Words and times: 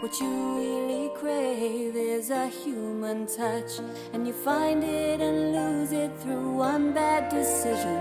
What 0.00 0.18
you 0.18 0.56
really 0.56 1.10
crave 1.14 1.94
is 1.94 2.30
a 2.30 2.46
human 2.46 3.26
touch. 3.26 3.80
And 4.14 4.26
you 4.26 4.32
find 4.32 4.82
it 4.82 5.20
and 5.20 5.52
lose 5.52 5.92
it 5.92 6.10
through 6.20 6.52
one 6.52 6.94
bad 6.94 7.28
decision, 7.28 8.00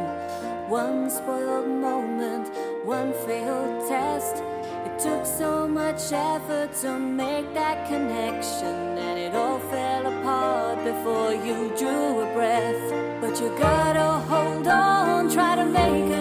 one 0.69 1.09
spoiled 1.09 1.67
moment, 1.67 2.47
one 2.85 3.11
failed 3.25 3.85
test. 3.89 4.37
It 4.85 4.97
took 4.97 5.25
so 5.25 5.67
much 5.67 6.13
effort 6.13 6.73
to 6.83 6.97
make 6.97 7.53
that 7.53 7.85
connection, 7.89 8.97
and 8.97 9.19
it 9.19 9.35
all 9.35 9.59
fell 9.59 10.07
apart 10.07 10.77
before 10.85 11.33
you 11.33 11.69
drew 11.77 12.21
a 12.21 12.33
breath. 12.33 13.19
But 13.19 13.41
you 13.41 13.49
gotta 13.59 14.25
hold 14.31 14.67
on, 14.69 15.29
try 15.29 15.57
to 15.57 15.65
make 15.65 16.13
a 16.13 16.18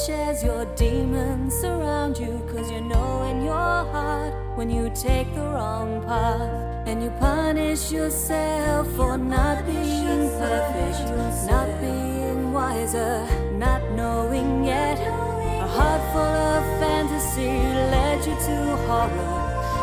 watch 0.00 0.10
as 0.10 0.42
your 0.42 0.64
demons 0.76 1.54
surround 1.54 2.18
you. 2.18 2.42
Cause 2.52 2.70
you 2.70 2.80
know 2.80 3.22
in 3.24 3.42
your 3.42 3.54
heart 3.92 4.34
when 4.56 4.70
you 4.70 4.90
take 4.94 5.32
the 5.34 5.40
wrong 5.40 6.02
path, 6.04 6.88
and 6.88 7.02
you 7.02 7.10
punish 7.18 7.92
yourself 7.92 8.86
for 8.96 9.18
not 9.18 9.66
being 9.66 10.28
perfect, 10.38 11.00
not 11.46 11.68
being 11.80 12.52
wiser, 12.52 13.26
not 13.58 13.82
knowing 13.92 14.64
yet. 14.64 14.98
A 14.98 15.66
heart 15.66 16.02
full 16.12 16.36
of 16.54 16.62
fantasy 16.80 17.52
led 17.92 18.18
you 18.26 18.34
to 18.46 18.76
horror. 18.86 19.36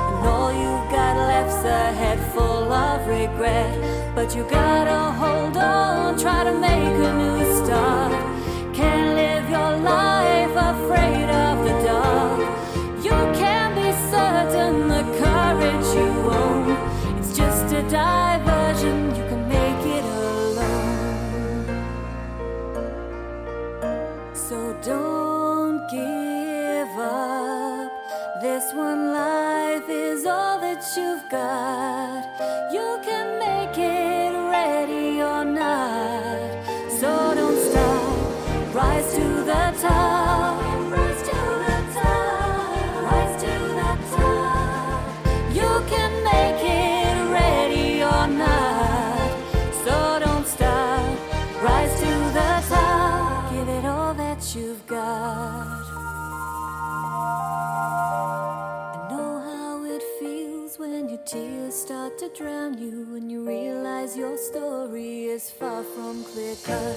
And 0.09 0.27
all 0.27 0.51
you've 0.51 0.91
got 0.91 1.15
left's 1.27 1.63
a 1.65 1.93
head 1.93 2.19
full 2.33 2.71
of 2.71 3.07
regret. 3.07 4.15
But 4.15 4.35
you 4.35 4.43
gotta 4.49 5.11
hold 5.11 5.57
on, 5.57 6.17
try 6.17 6.43
to 6.43 6.53
make 6.59 6.97
a 7.05 7.16
This 28.67 28.75
one 28.75 29.13
life 29.13 29.87
is 29.87 30.25
all 30.25 30.59
that 30.59 30.83
you've 30.97 31.29
got. 31.29 32.26
To 62.29 62.43
drown 62.43 62.77
you 62.77 63.05
when 63.11 63.29
you 63.29 63.47
realize 63.47 64.17
your 64.17 64.37
story 64.37 65.25
is 65.25 65.49
far 65.49 65.83
from 65.83 66.23
clear 66.23 66.55
cut. 66.63 66.95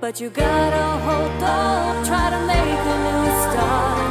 But 0.00 0.20
you 0.20 0.30
gotta 0.30 0.86
hold 1.04 1.42
on, 1.42 2.04
try 2.04 2.30
to 2.30 2.46
make 2.46 2.80
a 2.94 2.96
new 3.04 3.52
start. 3.52 4.09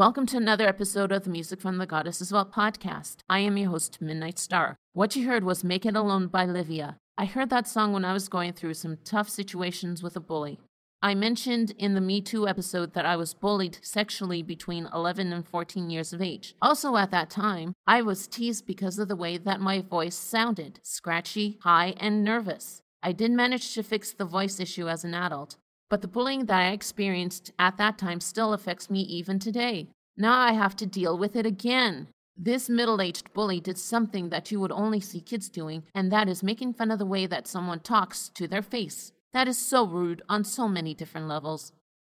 Welcome 0.00 0.24
to 0.28 0.38
another 0.38 0.66
episode 0.66 1.12
of 1.12 1.24
the 1.24 1.30
Music 1.30 1.60
from 1.60 1.76
the 1.76 1.84
Goddesses 1.84 2.30
Vault 2.30 2.54
podcast. 2.54 3.18
I 3.28 3.40
am 3.40 3.58
your 3.58 3.68
host, 3.68 4.00
Midnight 4.00 4.38
Star. 4.38 4.76
What 4.94 5.14
you 5.14 5.26
heard 5.26 5.44
was 5.44 5.62
Make 5.62 5.84
It 5.84 5.94
Alone 5.94 6.28
by 6.28 6.46
Livia. 6.46 6.96
I 7.18 7.26
heard 7.26 7.50
that 7.50 7.68
song 7.68 7.92
when 7.92 8.06
I 8.06 8.14
was 8.14 8.30
going 8.30 8.54
through 8.54 8.72
some 8.72 8.96
tough 9.04 9.28
situations 9.28 10.02
with 10.02 10.16
a 10.16 10.20
bully. 10.20 10.58
I 11.02 11.14
mentioned 11.14 11.74
in 11.76 11.92
the 11.92 12.00
Me 12.00 12.22
Too 12.22 12.48
episode 12.48 12.94
that 12.94 13.04
I 13.04 13.14
was 13.16 13.34
bullied 13.34 13.76
sexually 13.82 14.42
between 14.42 14.88
11 14.90 15.34
and 15.34 15.46
14 15.46 15.90
years 15.90 16.14
of 16.14 16.22
age. 16.22 16.54
Also, 16.62 16.96
at 16.96 17.10
that 17.10 17.28
time, 17.28 17.74
I 17.86 18.00
was 18.00 18.26
teased 18.26 18.66
because 18.66 18.98
of 18.98 19.08
the 19.08 19.16
way 19.16 19.36
that 19.36 19.60
my 19.60 19.82
voice 19.82 20.16
sounded 20.16 20.80
scratchy, 20.82 21.58
high, 21.60 21.92
and 21.98 22.24
nervous. 22.24 22.80
I 23.02 23.12
did 23.12 23.32
manage 23.32 23.74
to 23.74 23.82
fix 23.82 24.14
the 24.14 24.24
voice 24.24 24.60
issue 24.60 24.88
as 24.88 25.04
an 25.04 25.12
adult, 25.12 25.58
but 25.90 26.00
the 26.00 26.08
bullying 26.08 26.46
that 26.46 26.60
I 26.60 26.70
experienced 26.70 27.52
at 27.58 27.76
that 27.76 27.98
time 27.98 28.20
still 28.20 28.54
affects 28.54 28.88
me 28.88 29.00
even 29.00 29.38
today. 29.38 29.88
Now 30.16 30.38
I 30.38 30.52
have 30.52 30.76
to 30.76 30.86
deal 30.86 31.18
with 31.18 31.36
it 31.36 31.44
again. 31.44 32.08
This 32.36 32.70
middle 32.70 33.02
aged 33.02 33.34
bully 33.34 33.60
did 33.60 33.76
something 33.76 34.30
that 34.30 34.50
you 34.50 34.60
would 34.60 34.72
only 34.72 35.00
see 35.00 35.20
kids 35.20 35.50
doing, 35.50 35.82
and 35.94 36.10
that 36.10 36.28
is 36.28 36.42
making 36.42 36.72
fun 36.72 36.90
of 36.90 36.98
the 36.98 37.04
way 37.04 37.26
that 37.26 37.46
someone 37.46 37.80
talks 37.80 38.30
to 38.30 38.48
their 38.48 38.62
face. 38.62 39.12
That 39.34 39.48
is 39.48 39.58
so 39.58 39.86
rude 39.86 40.22
on 40.28 40.44
so 40.44 40.66
many 40.66 40.94
different 40.94 41.28
levels. 41.28 41.72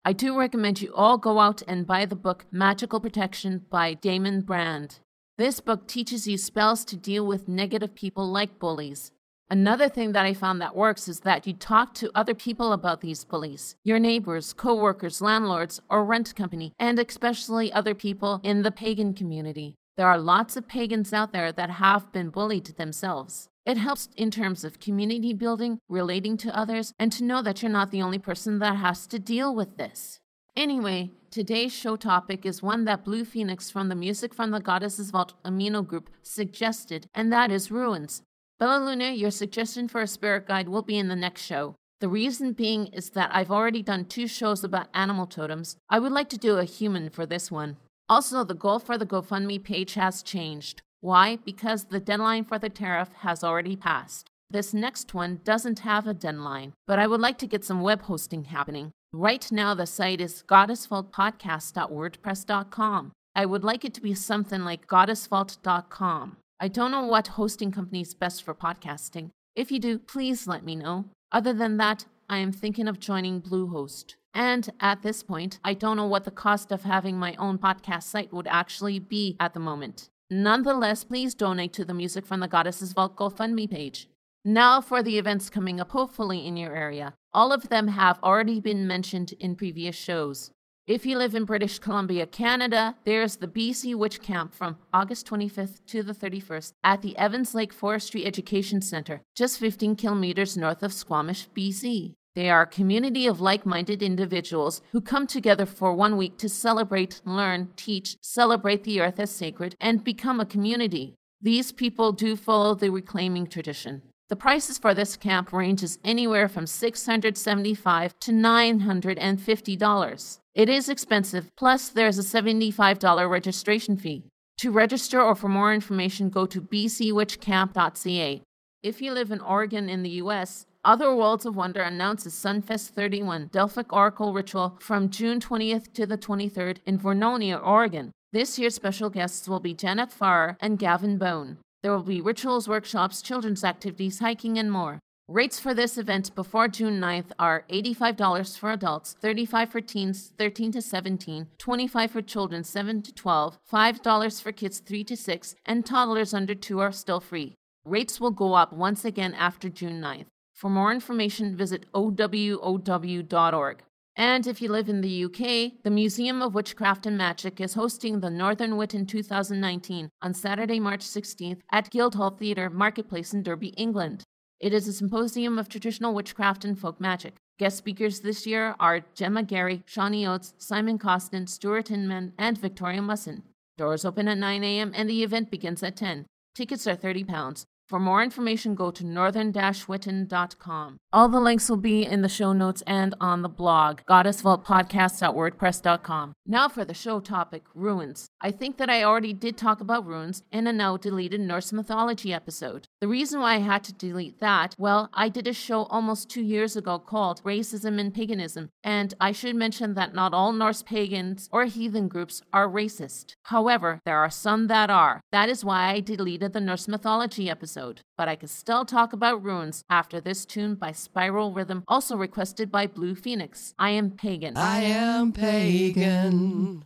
I 0.05 0.13
do 0.13 0.37
recommend 0.37 0.81
you 0.81 0.93
all 0.93 1.17
go 1.17 1.39
out 1.39 1.61
and 1.67 1.87
buy 1.87 2.05
the 2.05 2.15
book 2.15 2.45
Magickal 2.53 3.01
Protection 3.01 3.65
by 3.69 3.93
Damon 3.93 4.41
Brand. 4.41 4.99
This 5.37 5.59
book 5.59 5.87
teaches 5.87 6.27
you 6.27 6.37
spells 6.37 6.85
to 6.85 6.95
deal 6.95 7.25
with 7.25 7.47
negative 7.47 7.95
people 7.95 8.29
like 8.29 8.59
bullies. 8.59 9.11
Another 9.53 9.87
thing 9.87 10.13
that 10.13 10.25
I 10.25 10.33
found 10.33 10.59
that 10.61 10.75
works 10.75 11.07
is 11.07 11.19
that 11.19 11.45
you 11.45 11.53
talk 11.53 11.93
to 11.93 12.09
other 12.15 12.33
people 12.33 12.73
about 12.73 13.01
these 13.01 13.23
bullies 13.23 13.75
your 13.83 13.99
neighbors, 13.99 14.51
co 14.51 14.73
workers, 14.73 15.21
landlords, 15.21 15.79
or 15.91 16.03
rent 16.03 16.35
company, 16.35 16.73
and 16.79 16.97
especially 16.97 17.71
other 17.71 17.93
people 17.93 18.41
in 18.41 18.63
the 18.63 18.71
pagan 18.71 19.13
community. 19.13 19.75
There 19.95 20.07
are 20.07 20.17
lots 20.17 20.57
of 20.57 20.67
pagans 20.67 21.13
out 21.13 21.33
there 21.33 21.51
that 21.51 21.69
have 21.69 22.11
been 22.11 22.31
bullied 22.31 22.65
themselves. 22.65 23.47
It 23.63 23.77
helps 23.77 24.09
in 24.17 24.31
terms 24.31 24.63
of 24.63 24.79
community 24.79 25.33
building, 25.33 25.77
relating 25.87 26.35
to 26.37 26.57
others, 26.57 26.91
and 26.97 27.11
to 27.11 27.23
know 27.23 27.43
that 27.43 27.61
you're 27.61 27.71
not 27.71 27.91
the 27.91 28.01
only 28.01 28.17
person 28.17 28.57
that 28.57 28.77
has 28.77 29.05
to 29.05 29.19
deal 29.19 29.53
with 29.53 29.77
this. 29.77 30.19
Anyway, 30.55 31.11
today's 31.29 31.71
show 31.71 31.95
topic 31.95 32.43
is 32.43 32.63
one 32.63 32.85
that 32.85 33.05
Blue 33.05 33.23
Phoenix 33.23 33.69
from 33.69 33.89
the 33.89 33.95
Music 33.95 34.33
from 34.33 34.49
the 34.49 34.59
Goddesses 34.59 35.11
Vault 35.11 35.35
Amino 35.45 35.85
Group 35.85 36.09
suggested, 36.23 37.05
and 37.13 37.31
that 37.31 37.51
is 37.51 37.69
runes. 37.69 38.23
Bella 38.59 38.83
Luna, 38.83 39.11
your 39.11 39.31
suggestion 39.31 39.87
for 39.87 40.01
a 40.01 40.07
spirit 40.07 40.47
guide 40.47 40.69
will 40.69 40.83
be 40.83 40.97
in 40.97 41.07
the 41.07 41.15
next 41.15 41.41
show. 41.41 41.75
The 41.99 42.07
reason 42.07 42.53
being 42.53 42.87
is 42.87 43.11
that 43.11 43.29
I've 43.33 43.51
already 43.51 43.81
done 43.81 44.05
two 44.05 44.27
shows 44.27 44.63
about 44.63 44.89
animal 44.93 45.25
totems. 45.25 45.77
I 45.89 45.99
would 45.99 46.11
like 46.11 46.29
to 46.29 46.37
do 46.37 46.57
a 46.57 46.65
human 46.65 47.09
for 47.09 47.25
this 47.25 47.51
one. 47.51 47.77
Also, 48.09 48.43
the 48.43 48.53
goal 48.53 48.79
for 48.79 48.97
the 48.97 49.05
GoFundMe 49.05 49.63
page 49.63 49.93
has 49.95 50.21
changed. 50.21 50.81
Why? 51.01 51.37
Because 51.37 51.85
the 51.85 51.99
deadline 51.99 52.43
for 52.43 52.59
the 52.59 52.69
tariff 52.69 53.09
has 53.19 53.43
already 53.43 53.75
passed. 53.75 54.27
This 54.49 54.73
next 54.73 55.13
one 55.13 55.39
doesn't 55.43 55.79
have 55.79 56.05
a 56.05 56.13
deadline, 56.13 56.73
but 56.85 56.99
I 56.99 57.07
would 57.07 57.21
like 57.21 57.37
to 57.39 57.47
get 57.47 57.65
some 57.65 57.81
web 57.81 58.03
hosting 58.03 58.43
happening. 58.45 58.91
Right 59.11 59.51
now, 59.51 59.73
the 59.73 59.87
site 59.87 60.21
is 60.21 60.43
goddessvaultpodcast.wordpress.com. 60.47 63.11
I 63.35 63.45
would 63.45 63.63
like 63.63 63.83
it 63.83 63.93
to 63.95 64.01
be 64.01 64.13
something 64.13 64.63
like 64.63 64.87
goddessvault.com. 64.87 66.37
I 66.59 66.67
don't 66.67 66.91
know 66.91 67.05
what 67.05 67.27
hosting 67.27 67.71
company 67.71 68.01
is 68.01 68.13
best 68.13 68.43
for 68.43 68.53
podcasting. 68.53 69.31
If 69.55 69.71
you 69.71 69.79
do, 69.79 69.99
please 69.99 70.47
let 70.47 70.63
me 70.63 70.75
know. 70.75 71.05
Other 71.31 71.53
than 71.53 71.77
that, 71.77 72.05
I 72.29 72.37
am 72.37 72.51
thinking 72.51 72.87
of 72.87 72.99
joining 72.99 73.41
Bluehost. 73.41 74.15
And 74.33 74.69
at 74.79 75.01
this 75.01 75.23
point, 75.23 75.59
I 75.63 75.73
don't 75.73 75.97
know 75.97 76.07
what 76.07 76.23
the 76.23 76.31
cost 76.31 76.71
of 76.71 76.83
having 76.83 77.17
my 77.17 77.35
own 77.35 77.57
podcast 77.57 78.03
site 78.03 78.33
would 78.33 78.47
actually 78.47 78.99
be 78.99 79.35
at 79.39 79.53
the 79.53 79.59
moment. 79.59 80.09
Nonetheless, 80.29 81.03
please 81.03 81.35
donate 81.35 81.73
to 81.73 81.85
the 81.85 81.93
Music 81.93 82.25
from 82.25 82.39
the 82.39 82.47
Goddesses 82.47 82.93
Vault 82.93 83.15
GoFundMe 83.15 83.69
page. 83.69 84.07
Now 84.45 84.81
for 84.81 85.03
the 85.03 85.17
events 85.17 85.49
coming 85.49 85.79
up, 85.79 85.91
hopefully 85.91 86.45
in 86.45 86.57
your 86.57 86.75
area. 86.75 87.13
All 87.33 87.51
of 87.51 87.69
them 87.69 87.89
have 87.89 88.19
already 88.23 88.59
been 88.59 88.87
mentioned 88.87 89.33
in 89.39 89.55
previous 89.55 89.95
shows. 89.95 90.51
If 90.85 91.05
you 91.05 91.17
live 91.17 91.33
in 91.33 91.45
British 91.45 91.79
Columbia, 91.79 92.25
Canada, 92.25 92.97
there's 93.05 93.37
the 93.37 93.47
BC 93.47 93.95
Witch 93.95 94.21
Camp 94.21 94.53
from 94.53 94.75
August 94.93 95.25
25th 95.27 95.79
to 95.87 96.03
the 96.03 96.11
31st 96.11 96.73
at 96.83 97.01
the 97.01 97.17
Evans 97.17 97.55
Lake 97.55 97.71
Forestry 97.71 98.25
Education 98.25 98.81
Center, 98.81 99.21
just 99.33 99.59
15 99.59 99.95
kilometers 99.95 100.57
north 100.57 100.83
of 100.83 100.91
Squamish, 100.91 101.47
BC. 101.55 102.15
They 102.35 102.49
are 102.49 102.63
a 102.63 102.67
community 102.67 103.27
of 103.27 103.39
like 103.39 103.65
minded 103.65 104.03
individuals 104.03 104.81
who 104.91 104.99
come 104.99 105.25
together 105.25 105.65
for 105.65 105.93
one 105.93 106.17
week 106.17 106.37
to 106.39 106.49
celebrate, 106.49 107.21
learn, 107.23 107.69
teach, 107.77 108.17
celebrate 108.19 108.83
the 108.83 108.99
earth 108.99 109.21
as 109.21 109.31
sacred, 109.31 109.77
and 109.79 110.03
become 110.03 110.41
a 110.41 110.45
community. 110.45 111.15
These 111.41 111.71
people 111.71 112.11
do 112.11 112.35
follow 112.35 112.75
the 112.75 112.91
reclaiming 112.91 113.47
tradition. 113.47 114.01
The 114.33 114.37
prices 114.37 114.79
for 114.79 114.95
this 114.95 115.15
camp 115.15 115.53
ranges 115.53 115.99
anywhere 116.03 116.49
from 116.49 116.65
675 116.65 118.19
to 118.19 118.31
$950. 118.31 120.39
It 120.55 120.69
is 120.69 120.89
expensive, 120.89 121.51
plus 121.55 121.89
there's 121.89 122.17
a 122.17 122.23
$75 122.23 123.29
registration 123.29 123.95
fee. 123.95 124.23
To 124.57 124.71
register 124.71 125.21
or 125.21 125.35
for 125.35 125.49
more 125.49 125.71
information, 125.71 126.31
go 126.31 126.47
to 126.47 126.59
bcwitchcamp.ca. 126.59 128.41
If 128.81 129.03
you 129.03 129.11
live 129.11 129.29
in 129.29 129.39
Oregon 129.39 129.87
in 129.87 130.01
the 130.01 130.17
US, 130.23 130.65
Other 130.83 131.15
Worlds 131.15 131.45
of 131.45 131.55
Wonder 131.55 131.83
announces 131.83 132.33
Sunfest 132.33 132.89
31 132.89 133.49
Delphic 133.51 133.93
Oracle 133.93 134.33
Ritual 134.33 134.77
from 134.79 135.11
June 135.11 135.39
20th 135.39 135.93
to 135.93 136.07
the 136.07 136.17
23rd 136.17 136.79
in 136.87 136.97
Vernonia, 136.97 137.63
Oregon. 137.63 138.09
This 138.31 138.57
year's 138.57 138.73
special 138.73 139.11
guests 139.11 139.47
will 139.47 139.59
be 139.59 139.75
Janet 139.75 140.11
Farrar 140.11 140.57
and 140.59 140.79
Gavin 140.79 141.19
Bone. 141.19 141.59
There 141.83 141.91
will 141.91 142.03
be 142.03 142.21
rituals, 142.21 142.69
workshops, 142.69 143.21
children's 143.21 143.65
activities, 143.65 144.19
hiking, 144.19 144.57
and 144.57 144.71
more. 144.71 144.99
Rates 145.27 145.59
for 145.59 145.73
this 145.73 145.97
event 145.97 146.33
before 146.33 146.69
June 146.69 146.99
9th 146.99 147.31
are 147.37 147.65
$85 147.69 148.57
for 148.57 148.71
adults, 148.71 149.17
35 149.21 149.69
for 149.69 149.81
teens 149.81 150.31
13 150.37 150.71
to 150.71 150.81
17, 150.81 151.47
$25 151.59 152.09
for 152.09 152.21
children 152.21 152.63
7 152.63 153.01
to 153.01 153.13
12, 153.13 153.59
$5 153.69 154.41
for 154.41 154.51
kids 154.53 154.79
3 154.79 155.03
to 155.03 155.17
6, 155.17 155.55
and 155.65 155.85
toddlers 155.85 156.33
under 156.33 156.55
2 156.55 156.79
are 156.79 156.93
still 156.93 157.19
free. 157.19 157.53
Rates 157.83 158.21
will 158.21 158.31
go 158.31 158.53
up 158.53 158.71
once 158.71 159.03
again 159.03 159.33
after 159.33 159.67
June 159.67 160.01
9th. 160.01 160.27
For 160.53 160.69
more 160.69 160.93
information, 160.93 161.57
visit 161.57 161.85
owow.org. 161.93 163.83
And 164.15 164.45
if 164.45 164.61
you 164.61 164.69
live 164.69 164.89
in 164.89 165.01
the 165.01 165.25
UK, 165.25 165.81
the 165.83 165.89
Museum 165.89 166.41
of 166.43 166.53
Witchcraft 166.53 167.07
and 167.07 167.17
Magic 167.17 167.59
is 167.59 167.73
hosting 167.73 168.19
the 168.19 168.29
Northern 168.29 168.77
Witan 168.77 169.07
2019 169.07 170.09
on 170.21 170.33
Saturday, 170.35 170.79
March 170.79 171.01
16th 171.01 171.61
at 171.71 171.89
Guildhall 171.89 172.29
Theatre 172.31 172.69
Marketplace 172.69 173.33
in 173.33 173.41
Derby, 173.41 173.69
England. 173.69 174.23
It 174.59 174.71
is 174.71 174.87
a 174.87 174.93
symposium 174.93 175.57
of 175.57 175.67
traditional 175.67 176.13
witchcraft 176.13 176.63
and 176.63 176.77
folk 176.77 177.01
magic. 177.01 177.33
Guest 177.57 177.77
speakers 177.77 178.19
this 178.19 178.45
year 178.45 178.75
are 178.79 179.03
Gemma 179.15 179.43
Gary, 179.43 179.83
Shani 179.87 180.27
Oates, 180.27 180.53
Simon 180.59 180.99
Costin, 180.99 181.47
Stuart 181.47 181.89
Inman, 181.89 182.33
and 182.37 182.57
Victoria 182.57 183.01
Musson. 183.01 183.43
Doors 183.77 184.05
open 184.05 184.27
at 184.27 184.37
9 184.37 184.63
a.m. 184.63 184.91
and 184.95 185.09
the 185.09 185.23
event 185.23 185.49
begins 185.49 185.81
at 185.81 185.95
10. 185.95 186.27
Tickets 186.53 186.85
are 186.85 186.95
£30. 186.95 187.65
For 187.93 187.99
more 187.99 188.23
information, 188.23 188.73
go 188.73 188.89
to 188.89 189.05
northern-witan.com. 189.05 190.97
All 191.13 191.29
the 191.29 191.39
links 191.39 191.69
will 191.69 191.77
be 191.77 192.03
in 192.03 192.23
the 192.23 192.27
show 192.27 192.51
notes 192.51 192.81
and 192.87 193.13
on 193.21 193.43
the 193.43 193.49
blog, 193.49 193.99
goddessvaultpodcast.wordpress.com. 194.09 196.33
Now 196.47 196.69
for 196.69 196.83
the 196.83 196.95
show 196.95 197.19
topic, 197.19 197.65
runes. 197.75 198.31
I 198.41 198.49
think 198.49 198.77
that 198.77 198.89
I 198.89 199.03
already 199.03 199.31
did 199.31 199.57
talk 199.57 199.79
about 199.79 200.07
runes 200.07 200.41
in 200.51 200.65
a 200.65 200.73
now 200.73 200.97
deleted 200.97 201.41
Norse 201.41 201.71
mythology 201.71 202.33
episode. 202.33 202.87
The 202.99 203.07
reason 203.07 203.39
why 203.39 203.53
I 203.53 203.59
had 203.59 203.83
to 203.83 203.93
delete 203.93 204.39
that, 204.39 204.73
well, 204.79 205.11
I 205.13 205.29
did 205.29 205.45
a 205.45 205.53
show 205.53 205.83
almost 205.83 206.31
two 206.31 206.41
years 206.41 206.75
ago 206.75 206.97
called 206.97 207.43
Racism 207.43 207.99
and 207.99 208.11
Paganism, 208.11 208.69
and 208.83 209.13
I 209.21 209.33
should 209.33 209.55
mention 209.55 209.93
that 209.93 210.15
not 210.15 210.33
all 210.33 210.51
Norse 210.51 210.81
pagans 210.81 211.47
or 211.51 211.65
heathen 211.65 212.07
groups 212.07 212.41
are 212.51 212.67
racist. 212.67 213.35
However, 213.43 213.99
there 214.03 214.17
are 214.17 214.31
some 214.31 214.65
that 214.65 214.89
are. 214.89 215.21
That 215.31 215.47
is 215.47 215.63
why 215.63 215.91
I 215.91 215.99
deleted 215.99 216.53
the 216.53 216.59
Norse 216.59 216.87
mythology 216.87 217.51
episode. 217.83 218.01
But 218.17 218.27
I 218.29 218.35
can 218.35 218.47
still 218.47 218.85
talk 218.85 219.13
about 219.13 219.43
runes 219.43 219.83
after 219.89 220.21
this 220.21 220.45
tune 220.45 220.75
by 220.75 220.91
Spiral 220.91 221.51
Rhythm, 221.51 221.83
also 221.87 222.15
requested 222.15 222.71
by 222.71 222.87
Blue 222.87 223.15
Phoenix. 223.15 223.73
I 223.77 223.89
am 223.91 224.11
pagan. 224.11 224.57
I 224.57 224.81
am 224.81 225.31
pagan, 225.31 226.83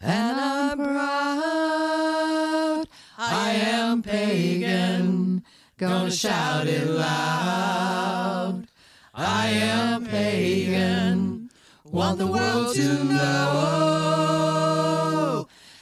and 0.00 0.40
I'm 0.40 0.78
proud. 0.78 1.66
I 3.18 3.50
am 3.52 4.02
pagan, 4.02 5.42
gonna 5.78 6.10
shout 6.10 6.66
it 6.66 6.86
loud. 6.86 8.66
I 9.14 9.48
am 9.48 10.04
pagan, 10.04 11.50
want 11.84 12.18
the 12.18 12.26
world 12.26 12.74
to 12.76 13.04
know 13.04 13.86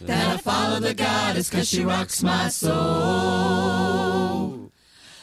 that 0.00 0.34
I 0.34 0.36
follow 0.36 0.78
the 0.78 0.94
goddess 0.94 1.50
cause 1.50 1.68
she 1.68 1.84
rocks 1.84 2.22
my 2.22 2.48
soul. 2.48 3.93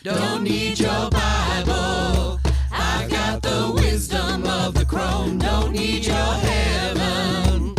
Don't 0.03 0.41
need 0.41 0.79
your 0.79 1.11
Bible. 1.11 2.39
I 2.71 3.05
got 3.07 3.43
the 3.43 3.71
wisdom 3.75 4.47
of 4.47 4.73
the 4.73 4.83
crone. 4.83 5.37
Don't 5.37 5.73
need 5.73 6.03
your 6.07 6.15
heaven. 6.15 7.75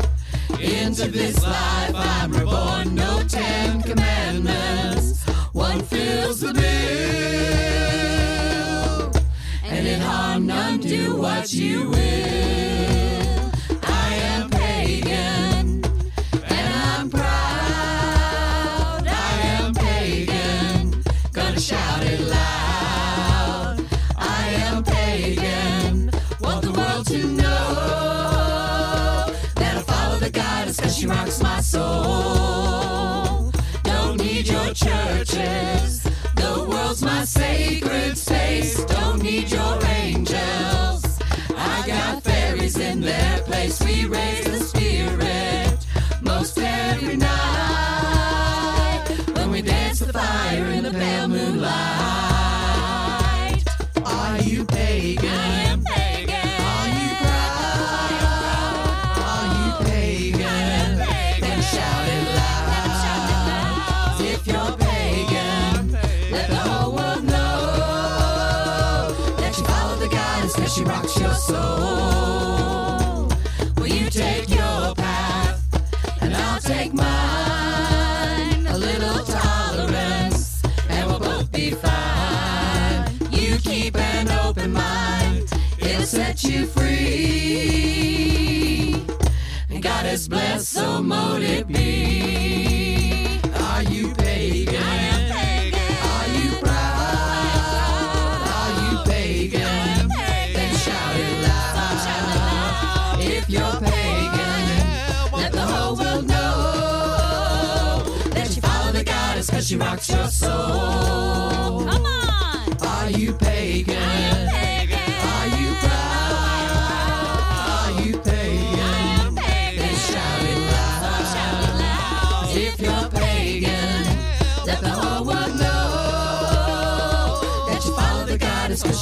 Into 0.61 1.11
this 1.11 1.43
life 1.43 1.93
I'm 1.93 2.31
reborn. 2.31 2.95
No 2.95 3.25
Ten 3.27 3.83
Commandments. 3.83 5.25
One 5.53 5.83
fills 5.83 6.39
the 6.43 6.53
bill. 6.53 6.63
And 9.65 9.89
in 9.89 10.01
harm 10.01 10.47
none 10.47 10.79
do 10.79 11.17
what 11.17 11.53
you 11.53 11.91
will. 11.91 12.62
Soul. 31.73 33.51
Don't 33.83 34.19
need 34.19 34.47
your 34.47 34.75
churches. 34.75 36.03
The 36.43 36.67
world's 36.69 37.03
my 37.03 37.25
sacred 37.25 38.19
space. 38.19 38.85
Don't 38.85 39.23
need 39.23 39.51
your 39.51 39.79
angels. 40.03 41.03
I 41.57 41.77
got 41.87 42.23
fairies 42.23 42.77
in 42.79 43.01
their 43.01 43.39
place. 43.49 43.83
We 43.83 44.05
raise 44.05 44.45
the 44.45 44.61
spirit 44.71 45.79
most 46.21 46.59
every 46.59 47.17
night 47.17 49.05
when 49.35 49.51
we 49.51 49.63
dance 49.63 50.01
the 50.01 50.13
fire 50.13 50.67
in 50.77 50.83
the 50.85 50.91
pale 50.91 51.29
moonlight. 51.29 52.32
Set 86.13 86.45
you 86.45 86.67
free. 86.67 86.95
And 89.71 89.83
God 89.83 90.05
is 90.05 90.29
blessed, 90.29 90.69
so 90.69 91.03
mote 91.03 91.41
it 91.41 91.67
be. 91.67 93.41
Are 93.59 93.83
you 93.85 94.13
pagan? 94.17 94.75
Pagan. 95.33 95.81
Are 96.13 96.29
you 96.37 96.51
proud? 96.61 98.43
Are 98.61 98.73
you 98.85 98.99
pagan? 99.11 100.09
Then 100.53 100.75
shout 100.85 101.17
it 101.17 101.49
loud. 101.49 103.19
If 103.21 103.49
you're 103.49 103.81
pagan, 103.81 104.69
let 105.33 105.53
the 105.53 105.63
whole 105.63 105.97
world 105.97 106.27
know 106.27 108.03
that 108.35 108.55
you 108.55 108.61
follow 108.61 108.93
the 108.93 109.03
goddess 109.03 109.49
cause 109.49 109.67
she 109.67 109.77
rocks 109.77 110.11
your 110.11 110.29
soul. 110.29 111.87
Come 111.87 112.05
on! 112.05 112.77
Are 112.83 113.09
you 113.09 113.33
pagan? 113.33 113.97
Are 113.97 114.72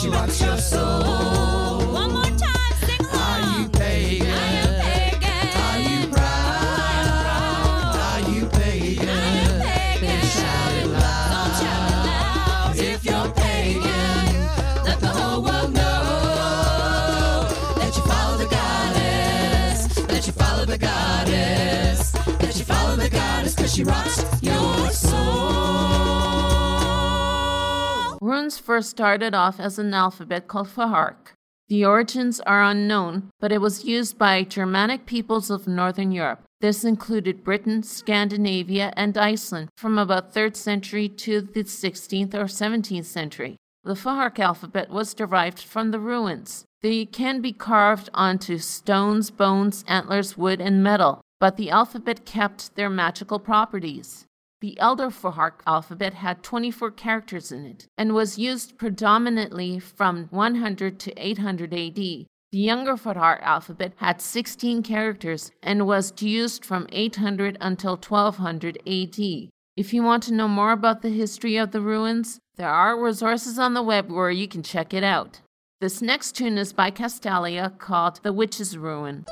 she 0.00 0.08
rocks 0.08 0.40
your 0.40 0.56
soul. 0.56 1.49
First 28.70 28.90
started 28.90 29.34
off 29.34 29.58
as 29.58 29.80
an 29.80 29.92
alphabet 29.92 30.46
called 30.46 30.68
Futhark. 30.68 31.34
The 31.66 31.84
origins 31.84 32.38
are 32.42 32.62
unknown, 32.62 33.30
but 33.40 33.50
it 33.50 33.60
was 33.60 33.84
used 33.84 34.16
by 34.16 34.44
Germanic 34.44 35.06
peoples 35.06 35.50
of 35.50 35.66
Northern 35.66 36.12
Europe. 36.12 36.44
This 36.60 36.84
included 36.84 37.42
Britain, 37.42 37.82
Scandinavia, 37.82 38.92
and 38.96 39.18
Iceland 39.18 39.70
from 39.76 39.98
about 39.98 40.32
3rd 40.32 40.54
century 40.54 41.08
to 41.08 41.40
the 41.40 41.64
16th 41.64 42.32
or 42.32 42.44
17th 42.44 43.06
century. 43.06 43.56
The 43.82 43.94
Futhark 43.94 44.38
alphabet 44.38 44.88
was 44.88 45.14
derived 45.14 45.58
from 45.58 45.90
the 45.90 45.98
runes. 45.98 46.64
They 46.80 47.06
can 47.06 47.40
be 47.40 47.52
carved 47.52 48.08
onto 48.14 48.58
stones, 48.58 49.32
bones, 49.32 49.84
antlers, 49.88 50.38
wood, 50.38 50.60
and 50.60 50.80
metal, 50.80 51.22
but 51.40 51.56
the 51.56 51.70
alphabet 51.70 52.24
kept 52.24 52.76
their 52.76 52.88
magical 52.88 53.40
properties. 53.40 54.26
The 54.60 54.78
Elder 54.78 55.08
Futhark 55.08 55.60
alphabet 55.66 56.12
had 56.12 56.42
24 56.42 56.90
characters 56.90 57.50
in 57.50 57.64
it 57.64 57.86
and 57.96 58.14
was 58.14 58.38
used 58.38 58.76
predominantly 58.76 59.78
from 59.78 60.26
100 60.30 61.00
to 61.00 61.12
800 61.16 61.72
AD. 61.72 61.94
The 61.94 62.26
Younger 62.52 62.96
Futhark 62.96 63.40
alphabet 63.40 63.94
had 63.96 64.20
16 64.20 64.82
characters 64.82 65.50
and 65.62 65.86
was 65.86 66.12
used 66.20 66.62
from 66.62 66.86
800 66.92 67.56
until 67.58 67.92
1200 67.96 68.76
AD. 68.86 69.48
If 69.78 69.94
you 69.94 70.02
want 70.02 70.24
to 70.24 70.34
know 70.34 70.48
more 70.48 70.72
about 70.72 71.00
the 71.00 71.08
history 71.08 71.56
of 71.56 71.70
the 71.70 71.80
runes, 71.80 72.38
there 72.56 72.68
are 72.68 73.02
resources 73.02 73.58
on 73.58 73.72
the 73.72 73.82
web 73.82 74.10
where 74.10 74.30
you 74.30 74.46
can 74.46 74.62
check 74.62 74.92
it 74.92 75.04
out. 75.04 75.40
This 75.80 76.02
next 76.02 76.32
tune 76.32 76.58
is 76.58 76.74
by 76.74 76.90
Castalia 76.90 77.78
called 77.78 78.20
The 78.22 78.34
Witch's 78.34 78.76
Rune. 78.76 79.24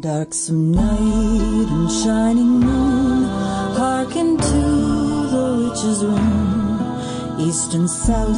Darksome 0.00 0.76
night 0.76 1.68
and 1.72 1.90
shining 1.90 2.60
moon, 2.60 3.24
hearken 3.74 4.36
to 4.36 4.62
the 5.32 5.68
witch's 5.68 6.04
rune. 6.04 7.40
East 7.40 7.74
and 7.74 7.90
south 7.90 8.36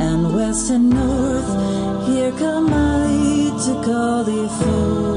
and 0.00 0.34
west 0.34 0.70
and 0.70 0.88
north, 0.88 2.06
here 2.06 2.32
come 2.32 2.72
I 2.72 3.52
to 3.66 3.82
call 3.84 4.24
thee 4.24 4.48
forth. 4.48 5.13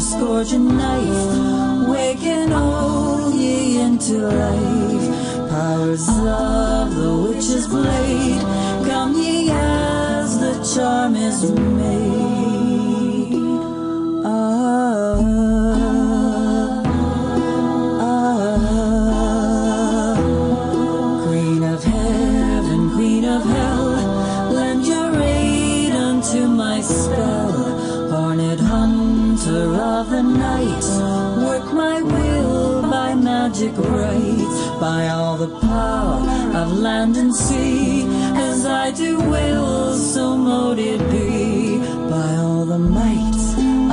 Scourge 0.00 0.52
and 0.52 0.68
knife, 0.76 1.88
waken 1.88 2.52
all 2.52 3.32
ye 3.32 3.80
into 3.80 4.14
life. 4.18 5.50
Powers 5.50 6.08
of 6.08 6.94
the 6.96 7.28
witch's 7.28 7.66
blade, 7.68 8.40
come 8.88 9.14
ye 9.14 9.50
as 9.50 10.38
the 10.40 10.54
charm 10.74 11.14
is 11.14 11.50
made. 11.52 12.23
Land 37.04 37.16
and 37.16 37.34
sea. 37.36 38.04
As 38.50 38.64
I 38.64 38.90
do 38.90 39.18
will, 39.18 39.94
so 39.94 40.36
mote 40.36 40.78
it 40.78 41.00
be. 41.10 41.78
By 42.10 42.36
all 42.36 42.64
the 42.64 42.78
might 42.78 43.44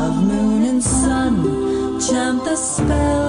of 0.05 0.13
moon 0.23 0.63
and 0.71 0.83
sun, 0.83 1.99
chant 1.99 2.43
the 2.45 2.55
spell 2.55 3.20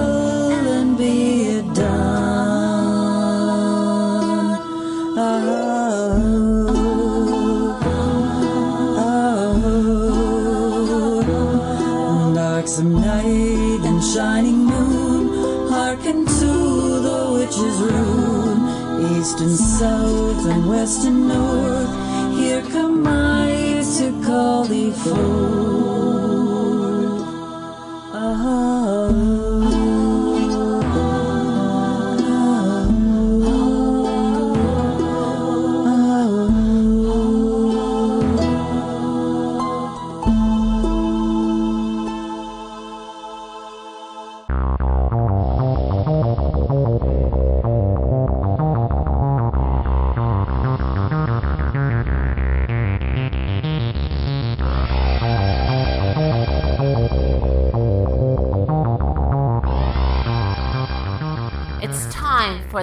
and 19.53 19.59
south 19.59 20.45
and 20.47 20.67
west 20.67 21.05
and 21.05 21.27
north, 21.27 22.35
here 22.35 22.63
come 22.71 23.05
I 23.05 23.83
to 23.99 24.11
call 24.25 24.63
thee 24.63 24.89
forth. 24.89 25.42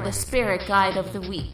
The 0.00 0.10
spirit 0.10 0.66
guide 0.66 0.96
of 0.96 1.12
the 1.12 1.20
week. 1.20 1.52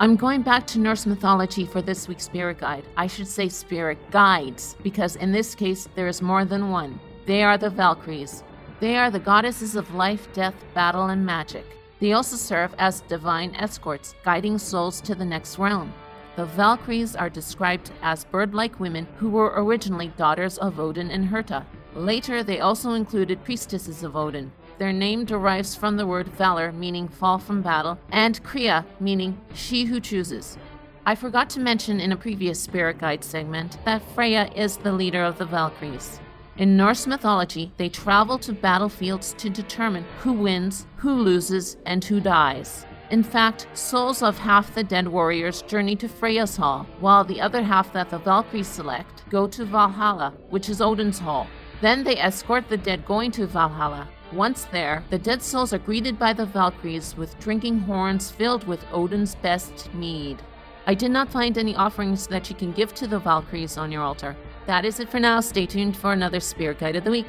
I'm 0.00 0.16
going 0.16 0.40
back 0.40 0.66
to 0.68 0.78
Norse 0.78 1.04
mythology 1.04 1.66
for 1.66 1.82
this 1.82 2.08
week's 2.08 2.24
spirit 2.24 2.58
guide. 2.58 2.84
I 2.96 3.06
should 3.06 3.28
say 3.28 3.50
spirit 3.50 3.98
guides, 4.10 4.74
because 4.82 5.16
in 5.16 5.32
this 5.32 5.54
case 5.54 5.86
there 5.94 6.08
is 6.08 6.22
more 6.22 6.46
than 6.46 6.70
one. 6.70 6.98
They 7.26 7.42
are 7.42 7.58
the 7.58 7.68
Valkyries. 7.68 8.42
They 8.80 8.96
are 8.96 9.10
the 9.10 9.18
goddesses 9.18 9.76
of 9.76 9.94
life, 9.94 10.32
death, 10.32 10.54
battle, 10.72 11.08
and 11.08 11.26
magic. 11.26 11.66
They 12.00 12.14
also 12.14 12.36
serve 12.36 12.74
as 12.78 13.02
divine 13.02 13.54
escorts, 13.56 14.14
guiding 14.24 14.56
souls 14.56 15.02
to 15.02 15.14
the 15.14 15.24
next 15.24 15.58
realm. 15.58 15.92
The 16.36 16.46
Valkyries 16.46 17.14
are 17.14 17.28
described 17.28 17.90
as 18.00 18.24
bird 18.24 18.54
like 18.54 18.80
women 18.80 19.06
who 19.18 19.28
were 19.28 19.52
originally 19.56 20.08
daughters 20.16 20.56
of 20.56 20.80
Odin 20.80 21.10
and 21.10 21.28
Herta. 21.28 21.66
Later, 21.94 22.42
they 22.42 22.60
also 22.60 22.92
included 22.92 23.44
priestesses 23.44 24.02
of 24.02 24.16
Odin. 24.16 24.50
Their 24.82 24.92
name 24.92 25.24
derives 25.24 25.76
from 25.76 25.96
the 25.96 26.08
word 26.08 26.26
valor, 26.26 26.72
meaning 26.72 27.06
fall 27.06 27.38
from 27.38 27.62
battle, 27.62 28.00
and 28.10 28.42
kriya, 28.42 28.84
meaning 28.98 29.40
she 29.54 29.84
who 29.84 30.00
chooses. 30.00 30.58
I 31.06 31.14
forgot 31.14 31.48
to 31.50 31.60
mention 31.60 32.00
in 32.00 32.10
a 32.10 32.16
previous 32.16 32.58
spirit 32.58 32.98
guide 32.98 33.22
segment 33.22 33.78
that 33.84 34.02
Freya 34.12 34.50
is 34.56 34.76
the 34.76 34.90
leader 34.90 35.22
of 35.22 35.38
the 35.38 35.44
Valkyries. 35.44 36.18
In 36.56 36.76
Norse 36.76 37.06
mythology, 37.06 37.70
they 37.76 37.88
travel 37.88 38.38
to 38.38 38.52
battlefields 38.52 39.34
to 39.34 39.48
determine 39.48 40.04
who 40.18 40.32
wins, 40.32 40.84
who 40.96 41.12
loses, 41.12 41.76
and 41.86 42.02
who 42.02 42.18
dies. 42.18 42.84
In 43.10 43.22
fact, 43.22 43.68
souls 43.74 44.20
of 44.20 44.36
half 44.36 44.74
the 44.74 44.82
dead 44.82 45.06
warriors 45.06 45.62
journey 45.62 45.94
to 45.94 46.08
Freya's 46.08 46.56
Hall, 46.56 46.88
while 46.98 47.22
the 47.22 47.40
other 47.40 47.62
half 47.62 47.92
that 47.92 48.10
the 48.10 48.18
Valkyries 48.18 48.66
select 48.66 49.22
go 49.30 49.46
to 49.46 49.64
Valhalla, 49.64 50.34
which 50.50 50.68
is 50.68 50.80
Odin's 50.80 51.20
Hall. 51.20 51.46
Then 51.80 52.02
they 52.02 52.18
escort 52.18 52.68
the 52.68 52.76
dead 52.76 53.06
going 53.06 53.30
to 53.30 53.46
Valhalla. 53.46 54.08
Once 54.32 54.64
there, 54.72 55.04
the 55.10 55.18
dead 55.18 55.42
souls 55.42 55.74
are 55.74 55.78
greeted 55.78 56.18
by 56.18 56.32
the 56.32 56.46
Valkyries 56.46 57.14
with 57.18 57.38
drinking 57.38 57.78
horns 57.80 58.30
filled 58.30 58.66
with 58.66 58.82
Odin's 58.90 59.34
best 59.34 59.92
mead. 59.92 60.40
I 60.86 60.94
did 60.94 61.10
not 61.10 61.30
find 61.30 61.58
any 61.58 61.76
offerings 61.76 62.26
that 62.28 62.48
you 62.48 62.56
can 62.56 62.72
give 62.72 62.94
to 62.94 63.06
the 63.06 63.18
Valkyries 63.18 63.76
on 63.76 63.92
your 63.92 64.02
altar. 64.02 64.34
That 64.66 64.86
is 64.86 65.00
it 65.00 65.10
for 65.10 65.20
now. 65.20 65.40
Stay 65.40 65.66
tuned 65.66 65.98
for 65.98 66.14
another 66.14 66.40
Spirit 66.40 66.78
Guide 66.78 66.96
of 66.96 67.04
the 67.04 67.10
Week. 67.10 67.26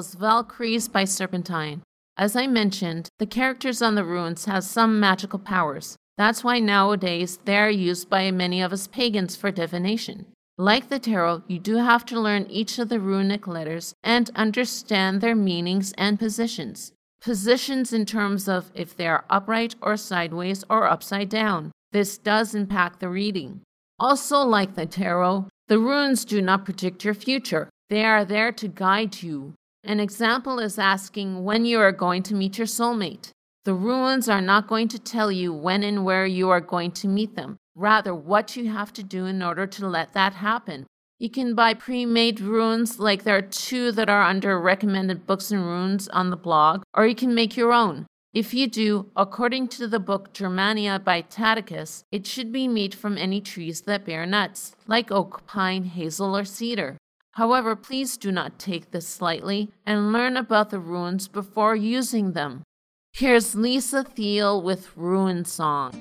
Was 0.00 0.14
Valkyries 0.14 0.88
by 0.88 1.04
Serpentyne. 1.04 1.82
As 2.16 2.34
I 2.34 2.46
mentioned, 2.46 3.10
the 3.18 3.26
characters 3.26 3.82
on 3.82 3.96
the 3.96 4.02
runes 4.02 4.46
have 4.46 4.64
some 4.64 4.98
magical 4.98 5.38
powers. 5.38 5.94
That's 6.16 6.42
why 6.42 6.58
nowadays 6.58 7.38
they 7.44 7.58
are 7.58 7.68
used 7.68 8.08
by 8.08 8.30
many 8.30 8.62
of 8.62 8.72
us 8.72 8.86
pagans 8.86 9.36
for 9.36 9.50
divination. 9.50 10.24
Like 10.56 10.88
the 10.88 10.98
tarot, 10.98 11.42
you 11.48 11.58
do 11.58 11.76
have 11.76 12.06
to 12.06 12.18
learn 12.18 12.46
each 12.48 12.78
of 12.78 12.88
the 12.88 12.98
runic 12.98 13.46
letters 13.46 13.92
and 14.02 14.30
understand 14.34 15.20
their 15.20 15.36
meanings 15.36 15.92
and 15.98 16.18
positions. 16.18 16.92
Positions 17.20 17.92
in 17.92 18.06
terms 18.06 18.48
of 18.48 18.70
if 18.74 18.96
they 18.96 19.06
are 19.06 19.26
upright 19.28 19.74
or 19.82 19.98
sideways 19.98 20.64
or 20.70 20.88
upside 20.88 21.28
down. 21.28 21.72
This 21.92 22.16
does 22.16 22.54
impact 22.54 23.00
the 23.00 23.10
reading. 23.10 23.60
Also, 23.98 24.38
like 24.38 24.76
the 24.76 24.86
tarot, 24.86 25.48
the 25.68 25.78
runes 25.78 26.24
do 26.24 26.40
not 26.40 26.64
predict 26.64 27.04
your 27.04 27.12
future. 27.12 27.68
They 27.90 28.02
are 28.02 28.24
there 28.24 28.50
to 28.50 28.66
guide 28.66 29.22
you. 29.22 29.52
An 29.82 29.98
example 29.98 30.58
is 30.58 30.78
asking 30.78 31.42
when 31.42 31.64
you 31.64 31.80
are 31.80 31.92
going 31.92 32.22
to 32.24 32.34
meet 32.34 32.58
your 32.58 32.66
soulmate. 32.66 33.30
The 33.64 33.74
runes 33.74 34.28
are 34.28 34.40
not 34.40 34.66
going 34.66 34.88
to 34.88 34.98
tell 34.98 35.32
you 35.32 35.52
when 35.54 35.82
and 35.82 36.04
where 36.04 36.26
you 36.26 36.50
are 36.50 36.60
going 36.60 36.92
to 36.92 37.08
meet 37.08 37.34
them, 37.34 37.56
rather, 37.74 38.14
what 38.14 38.56
you 38.56 38.70
have 38.70 38.92
to 38.94 39.02
do 39.02 39.24
in 39.24 39.42
order 39.42 39.66
to 39.66 39.88
let 39.88 40.12
that 40.12 40.34
happen. 40.34 40.86
You 41.18 41.30
can 41.30 41.54
buy 41.54 41.74
pre 41.74 42.04
made 42.04 42.40
runes, 42.40 42.98
like 42.98 43.24
there 43.24 43.36
are 43.36 43.42
two 43.42 43.90
that 43.92 44.10
are 44.10 44.22
under 44.22 44.60
recommended 44.60 45.26
books 45.26 45.50
and 45.50 45.64
runes 45.64 46.08
on 46.08 46.30
the 46.30 46.36
blog, 46.36 46.82
or 46.94 47.06
you 47.06 47.14
can 47.14 47.34
make 47.34 47.56
your 47.56 47.72
own. 47.72 48.06
If 48.32 48.54
you 48.54 48.66
do, 48.68 49.10
according 49.16 49.68
to 49.68 49.88
the 49.88 49.98
book 49.98 50.32
Germania 50.32 50.98
by 50.98 51.22
Tacitus, 51.22 52.04
it 52.12 52.26
should 52.26 52.52
be 52.52 52.68
made 52.68 52.94
from 52.94 53.18
any 53.18 53.40
trees 53.40 53.80
that 53.82 54.04
bear 54.04 54.24
nuts, 54.24 54.76
like 54.86 55.10
oak, 55.10 55.46
pine, 55.46 55.84
hazel, 55.84 56.36
or 56.36 56.44
cedar. 56.44 56.96
However, 57.34 57.76
please 57.76 58.16
do 58.16 58.32
not 58.32 58.58
take 58.58 58.90
this 58.90 59.22
lightly 59.22 59.70
and 59.86 60.12
learn 60.12 60.36
about 60.36 60.70
the 60.70 60.80
runes 60.80 61.28
before 61.28 61.76
using 61.76 62.32
them. 62.32 62.64
Here's 63.12 63.54
Lisa 63.54 64.02
Thiel 64.02 64.62
with 64.62 64.96
Rune 64.96 65.44
Song. 65.44 65.92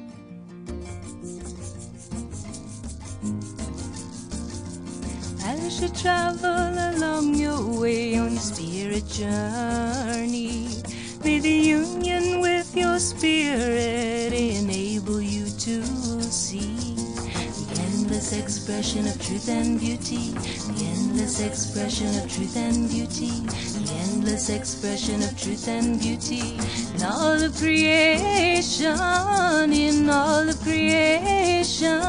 As 5.43 5.81
you 5.81 5.89
travel 5.89 6.97
along 6.97 7.35
your 7.35 7.79
way 7.79 8.17
on 8.17 8.31
your 8.31 8.39
spirit 8.39 9.07
journey, 9.07 10.69
may 11.23 11.39
the 11.39 11.49
union 11.49 12.41
with 12.41 12.75
your 12.75 12.97
spirit 12.99 14.33
enable 14.33 15.21
you 15.21 15.45
to 15.45 15.83
see 16.23 16.98
endless 18.19 18.38
expression 18.38 19.08
of 19.08 19.17
truth 19.25 19.47
and 19.47 19.79
beauty, 19.79 20.32
the 20.32 20.84
endless 20.84 21.39
expression 21.39 22.08
of 22.19 22.29
truth 22.29 22.58
and 22.58 22.89
beauty, 22.89 23.29
the 23.29 23.93
endless 24.12 24.49
expression 24.49 25.23
of 25.23 25.41
truth 25.41 25.69
and 25.69 25.97
beauty. 26.01 26.58
In 26.95 27.03
all 27.03 27.41
of 27.41 27.55
creation, 27.55 28.91
in 29.71 30.10
all 30.10 30.49
of 30.49 30.60
creation 30.62 32.01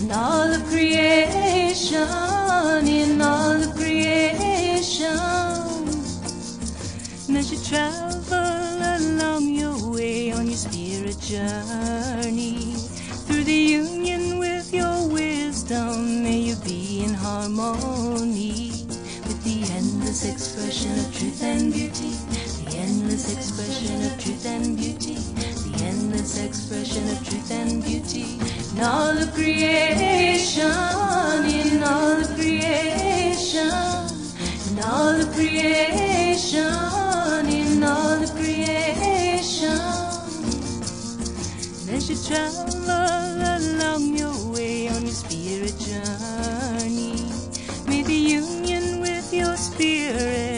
in 0.00 0.10
all 0.10 0.54
of 0.54 0.64
creation, 0.70 2.08
in 2.88 3.20
all 3.20 3.62
of 3.62 3.74
creation. 3.74 5.18
As 7.36 7.52
you 7.52 7.58
travel 7.68 8.38
along 8.96 9.48
your 9.48 9.92
way 9.92 10.32
on 10.32 10.46
your 10.46 10.56
spirit 10.56 11.20
journey, 11.20 12.74
through 13.26 13.44
the 13.44 13.52
union 13.52 14.29
truth 21.40 21.56
and 21.56 21.72
beauty, 21.72 22.10
the 22.64 22.76
endless 22.76 23.32
expression 23.34 24.04
of 24.04 24.22
truth 24.22 24.44
and 24.44 24.76
beauty, 24.76 25.14
the 25.14 25.84
endless 25.84 26.38
expression 26.38 27.08
of 27.08 27.26
truth 27.26 27.50
and 27.50 27.82
beauty. 27.82 28.38
In 28.76 28.82
all 28.84 29.16
of 29.16 29.32
creation, 29.32 30.66
in 31.48 31.82
all 31.82 32.20
of 32.20 32.28
creation, 32.34 33.72
in 34.68 34.84
all 34.84 35.16
of 35.18 35.32
creation, 35.32 36.66
in 37.48 37.82
all 37.84 38.22
of 38.22 38.30
creation. 38.32 39.80
As 41.88 42.10
you 42.10 42.16
travel 42.28 42.84
along 43.56 44.14
your 44.14 44.36
way 44.52 44.88
on 44.88 45.02
your 45.02 45.14
spirit 45.14 45.74
journey, 45.78 47.32
may 47.86 48.02
the 48.02 48.12
union 48.12 49.00
with 49.00 49.32
your 49.32 49.56
spirit 49.56 50.49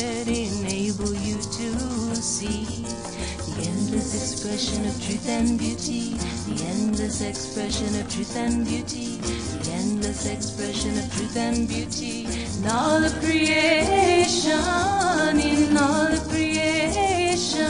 expression 4.73 4.89
of 4.89 5.05
truth 5.05 5.29
and 5.29 5.59
beauty, 5.59 6.15
the 6.49 6.65
endless 6.65 7.21
expression 7.21 7.95
of 8.01 8.09
truth 8.11 8.37
and 8.37 8.65
beauty, 8.65 9.17
the 9.19 9.71
endless 9.71 10.25
expression 10.25 10.99
of 10.99 11.15
truth 11.15 11.37
and 11.37 11.69
beauty. 11.69 12.27
In 12.59 12.67
all 12.71 13.05
of 13.05 13.13
creation, 13.21 14.59
in 15.39 15.77
all 15.77 16.07
of 16.07 16.27
creation, 16.29 17.61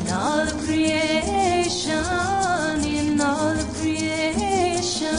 in 0.00 0.12
all 0.12 0.40
of 0.40 0.52
creation, 0.66 2.04
in 2.84 3.20
all 3.20 3.56
of 3.56 3.74
creation. 3.80 5.16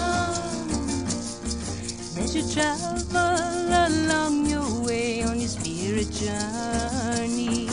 As 2.22 2.36
you 2.36 2.44
travel 2.54 3.18
along 3.18 4.46
your 4.46 4.86
way 4.86 5.24
on 5.24 5.40
your 5.40 5.50
spirit 5.50 6.12
journey, 6.12 7.67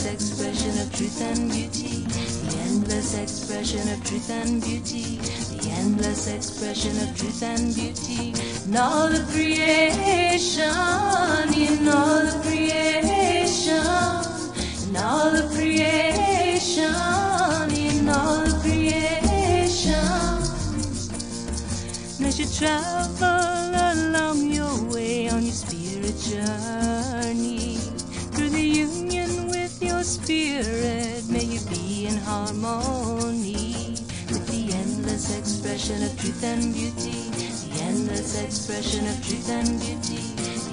endless 0.00 0.30
expression 0.30 0.80
of 0.80 0.96
truth 0.96 1.20
and 1.20 1.50
beauty, 1.50 2.04
the 2.48 2.58
endless 2.68 3.18
expression 3.18 3.86
of 3.92 4.02
truth 4.02 4.30
and 4.30 4.62
beauty, 4.62 5.16
the 5.16 5.70
endless 5.72 6.26
expression 6.26 6.96
of 7.06 7.16
truth 7.18 7.42
and 7.42 7.74
beauty. 7.74 8.32
In 8.66 8.76
all 8.76 9.12
of 9.12 9.28
creation, 9.28 10.64
in 11.52 11.88
all 11.88 12.26
of 12.26 12.42
creation 12.42 13.80
in 14.88 14.96
all 14.96 15.36
of 15.36 15.50
creation, 15.52 16.84
in 17.70 18.08
all 18.08 18.42
of 18.42 18.62
creation. 18.62 19.94
As 22.24 22.38
you 22.38 22.46
travel 22.46 23.26
along 23.92 24.50
your 24.50 24.82
way 24.90 25.28
on 25.28 25.42
your 25.42 25.52
spirit 25.52 26.16
spirit, 30.30 31.28
may 31.28 31.42
you 31.42 31.58
be 31.68 32.06
in 32.06 32.16
harmony 32.16 33.96
with 34.30 34.46
the 34.46 34.72
endless 34.72 35.36
expression 35.36 36.00
of 36.04 36.16
truth 36.20 36.44
and 36.44 36.72
beauty, 36.72 37.18
the 37.66 37.82
endless 37.82 38.40
expression 38.40 39.08
of 39.08 39.16
truth 39.26 39.50
and 39.50 39.80
beauty, 39.80 40.22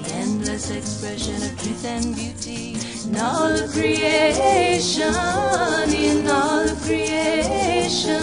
the 0.04 0.14
endless 0.14 0.70
expression 0.70 1.42
of 1.42 1.58
truth 1.60 1.86
and 1.86 2.16
beauty. 2.16 2.78
In 3.10 3.18
all 3.18 3.50
of 3.50 3.72
creation, 3.72 5.16
in 5.90 6.28
all 6.28 6.70
of 6.70 6.80
creation, 6.84 8.22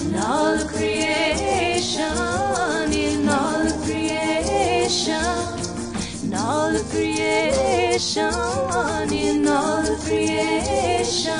in 0.00 0.14
all 0.16 0.54
of 0.54 0.66
creation, 0.68 2.16
in 2.94 3.28
all 3.28 3.66
of 3.66 3.76
creation, 3.84 5.22
in 6.24 6.34
all 6.34 6.74
of 6.74 6.88
creation, 6.88 7.69
in 7.90 9.48
all 9.48 9.84
of 9.84 9.98
creation, 10.04 11.32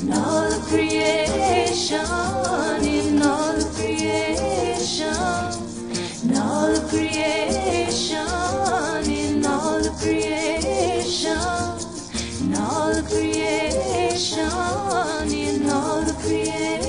in 0.00 0.12
all 0.12 0.52
of 0.52 0.62
creation, 0.68 2.00
in 2.84 3.16
all 3.16 3.56
of 3.56 3.66
creation, 3.66 5.10
in 6.24 6.36
all 6.36 6.70
of 6.70 6.88
creation, 6.88 8.16
in 9.10 9.44
all 9.44 9.84
of 9.84 9.98
creation, 9.98 11.32
in 12.40 12.54
all 12.54 12.96
of 12.96 13.08
creation, 13.08 14.38
in 15.32 15.68
all 15.68 16.08
of 16.08 16.16
creation. 16.18 16.80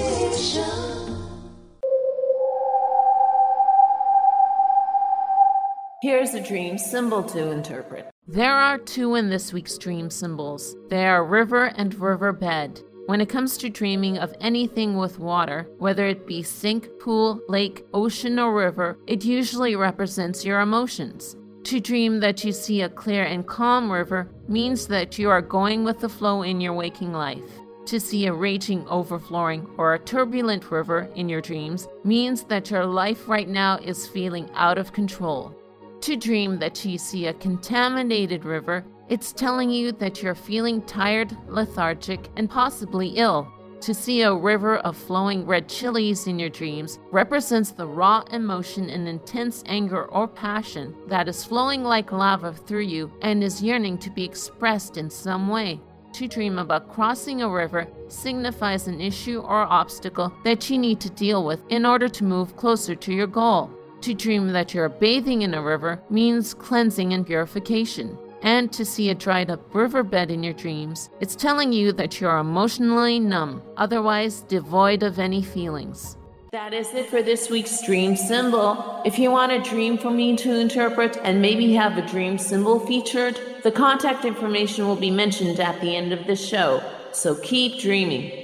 Here's 6.04 6.34
a 6.36 6.42
dream 6.42 6.78
symbol 6.78 7.24
to 7.24 7.50
interpret. 7.52 8.11
There 8.28 8.56
are 8.56 8.78
two 8.78 9.16
in 9.16 9.30
this 9.30 9.52
week's 9.52 9.78
dream 9.78 10.10
symbols. 10.10 10.78
They 10.90 11.06
are 11.06 11.26
river 11.26 11.66
and 11.76 11.94
riverbed. 11.94 12.82
When 13.08 13.20
it 13.20 13.28
comes 13.28 13.58
to 13.58 13.70
dreaming 13.70 14.20
of 14.20 14.34
anything 14.40 14.96
with 14.96 15.20
water, 15.20 15.68
whether 15.80 16.08
it 16.08 16.26
be 16.26 16.42
sink, 16.42 16.88
pool, 17.00 17.42
lake, 17.50 17.84
ocean, 17.94 18.40
or 18.40 18.54
river, 18.54 18.98
it 19.06 19.26
usually 19.26 19.76
represents 19.76 20.46
your 20.46 20.62
emotions. 20.62 21.36
To 21.64 21.80
dream 21.80 22.20
that 22.22 22.46
you 22.46 22.54
see 22.54 22.84
a 22.84 22.90
clear 22.90 23.24
and 23.24 23.46
calm 23.46 23.92
river 23.92 24.30
means 24.48 24.88
that 24.88 25.20
you 25.20 25.30
are 25.30 25.42
going 25.42 25.84
with 25.84 26.00
the 26.00 26.08
flow 26.08 26.44
in 26.44 26.62
your 26.62 26.74
waking 26.74 27.12
life. 27.12 27.44
To 27.88 28.00
see 28.00 28.28
a 28.28 28.34
raging, 28.34 28.88
overflowing, 28.88 29.68
or 29.78 29.94
a 29.94 30.00
turbulent 30.00 30.72
river 30.72 31.10
in 31.16 31.28
your 31.28 31.42
dreams 31.42 31.88
means 32.04 32.44
that 32.46 32.72
your 32.72 32.86
life 32.86 33.28
right 33.28 33.50
now 33.50 33.78
is 33.80 34.08
feeling 34.08 34.50
out 34.54 34.78
of 34.78 34.94
control. 34.94 35.54
To 36.02 36.16
dream 36.16 36.58
that 36.58 36.84
you 36.84 36.98
see 36.98 37.28
a 37.28 37.34
contaminated 37.34 38.44
river, 38.44 38.84
it's 39.08 39.32
telling 39.32 39.70
you 39.70 39.92
that 39.94 40.24
you're 40.24 40.34
feeling 40.34 40.82
tired, 40.82 41.38
lethargic, 41.48 42.28
and 42.38 42.50
possibly 42.50 43.10
ill. 43.18 43.48
To 43.82 43.94
see 43.94 44.24
a 44.24 44.34
river 44.34 44.78
of 44.78 44.98
flowing 44.98 45.46
red 45.46 45.70
chilies 45.70 46.26
in 46.26 46.40
your 46.40 46.50
dreams 46.50 46.98
represents 47.12 47.72
the 47.72 47.86
raw 47.86 48.22
emotion 48.32 48.90
and 48.90 49.08
intense 49.08 49.64
anger 49.68 50.06
or 50.06 50.28
passion 50.28 50.96
that 51.08 51.28
is 51.28 51.46
flowing 51.46 51.84
like 51.84 52.12
lava 52.12 52.54
through 52.54 52.86
you 52.86 53.12
and 53.22 53.44
is 53.44 53.62
yearning 53.62 54.00
to 54.00 54.10
be 54.10 54.24
expressed 54.24 54.98
in 54.98 55.08
some 55.08 55.50
way. 55.50 55.80
To 56.14 56.28
dream 56.28 56.58
about 56.58 56.92
crossing 56.92 57.44
a 57.44 57.50
river 57.50 57.88
signifies 58.08 58.88
an 58.88 59.00
issue 59.00 59.40
or 59.40 59.62
obstacle 59.62 60.34
that 60.44 60.68
you 60.68 60.80
need 60.80 61.00
to 61.02 61.12
deal 61.12 61.46
with 61.46 61.62
in 61.70 61.86
order 61.86 62.10
to 62.10 62.24
move 62.24 62.58
closer 62.58 62.96
to 62.96 63.14
your 63.14 63.28
goal. 63.28 63.70
To 64.02 64.16
dream 64.16 64.48
that 64.48 64.74
you're 64.74 64.90
bathing 64.90 65.44
in 65.44 65.54
a 65.54 65.62
river 65.62 66.02
means 66.10 66.56
cleansing 66.56 67.14
and 67.14 67.24
purification. 67.24 68.18
And 68.42 68.74
to 68.74 68.84
see 68.84 69.12
a 69.12 69.16
dried 69.16 69.52
up 69.52 69.76
riverbed 69.76 70.32
in 70.32 70.42
your 70.42 70.54
dreams, 70.54 71.12
it's 71.20 71.36
telling 71.36 71.72
you 71.72 71.92
that 71.94 72.20
you're 72.20 72.40
emotionally 72.40 73.20
numb, 73.20 73.62
otherwise 73.78 74.42
devoid 74.42 75.04
of 75.04 75.20
any 75.20 75.44
feelings. 75.44 76.18
That 76.52 76.74
is 76.74 76.92
it 76.96 77.12
for 77.12 77.22
this 77.22 77.52
week's 77.52 77.86
dream 77.86 78.16
symbol. 78.16 79.04
If 79.06 79.20
you 79.20 79.30
want 79.30 79.52
a 79.52 79.62
dream 79.62 80.00
for 80.00 80.10
me 80.10 80.36
to 80.38 80.60
interpret 80.60 81.18
and 81.24 81.40
maybe 81.40 81.72
have 81.74 81.96
a 82.00 82.08
dream 82.08 82.40
symbol 82.40 82.80
featured, 82.80 83.40
the 83.62 83.72
contact 83.72 84.26
information 84.26 84.88
will 84.88 84.96
be 84.96 85.12
mentioned 85.12 85.60
at 85.60 85.80
the 85.80 85.96
end 85.96 86.12
of 86.12 86.26
the 86.26 86.36
show. 86.36 86.82
So 87.12 87.36
keep 87.36 87.80
dreaming. 87.80 88.41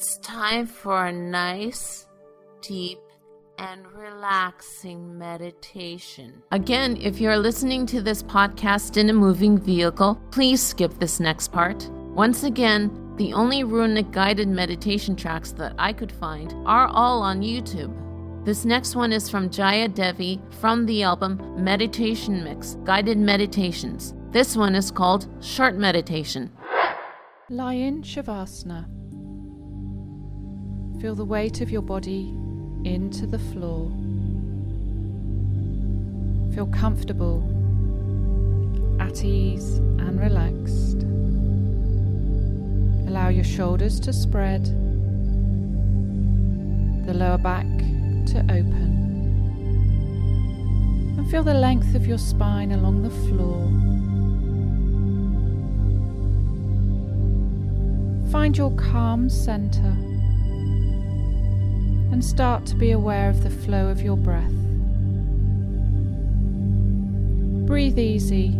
It's 0.00 0.18
time 0.18 0.68
for 0.68 1.06
a 1.06 1.12
nice, 1.12 2.06
deep, 2.62 3.00
and 3.58 3.84
relaxing 3.90 5.18
meditation. 5.18 6.40
Again, 6.52 6.96
if 6.98 7.20
you're 7.20 7.36
listening 7.36 7.84
to 7.86 8.00
this 8.00 8.22
podcast 8.22 8.96
in 8.96 9.10
a 9.10 9.12
moving 9.12 9.58
vehicle, 9.58 10.14
please 10.30 10.62
skip 10.62 10.96
this 11.00 11.18
next 11.18 11.48
part. 11.50 11.90
Once 12.14 12.44
again, 12.44 12.92
the 13.16 13.32
only 13.32 13.64
runic 13.64 14.12
guided 14.12 14.46
meditation 14.46 15.16
tracks 15.16 15.50
that 15.50 15.74
I 15.80 15.92
could 15.92 16.12
find 16.12 16.54
are 16.64 16.86
all 16.86 17.20
on 17.20 17.42
YouTube. 17.42 17.92
This 18.44 18.64
next 18.64 18.94
one 18.94 19.12
is 19.12 19.28
from 19.28 19.50
Jayadevi 19.50 20.40
from 20.60 20.86
the 20.86 21.02
album 21.02 21.40
Meditation 21.56 22.44
Mix 22.44 22.76
Guided 22.84 23.18
Meditations. 23.18 24.14
This 24.30 24.56
one 24.56 24.76
is 24.76 24.92
called 24.92 25.26
Short 25.42 25.74
Meditation. 25.74 26.52
Lie 27.50 27.72
in 27.72 28.02
Shavasana. 28.02 28.97
Feel 31.00 31.14
the 31.14 31.24
weight 31.24 31.60
of 31.60 31.70
your 31.70 31.82
body 31.82 32.34
into 32.82 33.24
the 33.24 33.38
floor. 33.38 33.88
Feel 36.52 36.66
comfortable, 36.66 37.38
at 38.98 39.22
ease, 39.22 39.78
and 39.78 40.20
relaxed. 40.20 41.04
Allow 43.08 43.28
your 43.28 43.44
shoulders 43.44 44.00
to 44.00 44.12
spread, 44.12 44.64
the 47.06 47.14
lower 47.14 47.38
back 47.38 47.68
to 48.26 48.40
open. 48.50 48.96
And 51.16 51.30
feel 51.30 51.44
the 51.44 51.54
length 51.54 51.94
of 51.94 52.08
your 52.08 52.18
spine 52.18 52.72
along 52.72 53.02
the 53.04 53.10
floor. 53.28 53.70
Find 58.32 58.58
your 58.58 58.72
calm 58.72 59.30
center 59.30 59.96
and 62.10 62.24
start 62.24 62.66
to 62.66 62.74
be 62.74 62.92
aware 62.92 63.28
of 63.28 63.42
the 63.42 63.50
flow 63.50 63.88
of 63.88 64.00
your 64.00 64.16
breath. 64.16 64.52
Breathe 67.66 67.98
easy. 67.98 68.50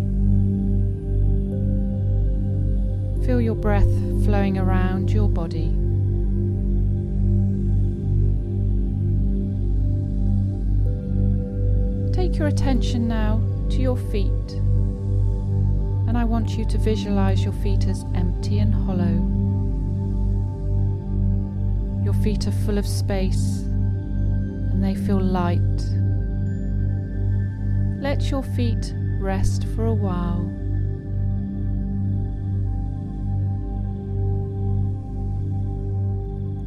Feel 3.25 3.41
your 3.41 3.55
breath 3.55 3.89
flowing 4.25 4.59
around 4.59 5.11
your 5.11 5.29
body. 5.29 5.75
Take 12.13 12.37
your 12.39 12.49
attention 12.49 13.09
now 13.09 13.41
to 13.71 13.77
your 13.81 13.97
feet, 13.97 14.53
and 16.09 16.19
I 16.19 16.25
want 16.25 16.51
you 16.51 16.65
to 16.67 16.79
visualize 16.79 17.45
your 17.45 17.53
feet 17.55 17.87
as 17.87 18.05
empty 18.15 18.59
and 18.59 18.75
hollow. 18.75 19.38
Feet 22.23 22.47
are 22.47 22.53
full 22.67 22.79
of 22.79 22.87
space 22.87 23.61
and 23.61 24.85
they 24.85 24.95
feel 24.95 25.21
light. 25.21 25.61
Let 28.01 28.31
your 28.31 28.43
feet 28.43 28.93
rest 29.21 29.65
for 29.75 29.87
a 29.87 29.95
while. 29.95 30.45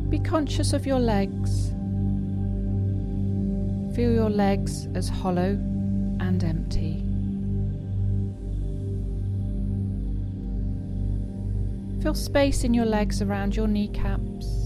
Be 0.09 0.19
conscious 0.19 0.73
of 0.73 0.85
your 0.85 0.99
legs. 0.99 1.69
Feel 3.95 4.11
your 4.11 4.29
legs 4.29 4.87
as 4.93 5.07
hollow 5.07 5.51
and 6.19 6.43
empty. 6.43 7.03
Feel 12.01 12.13
space 12.13 12.63
in 12.63 12.73
your 12.73 12.85
legs 12.85 13.21
around 13.21 13.55
your 13.55 13.67
kneecaps. 13.67 14.60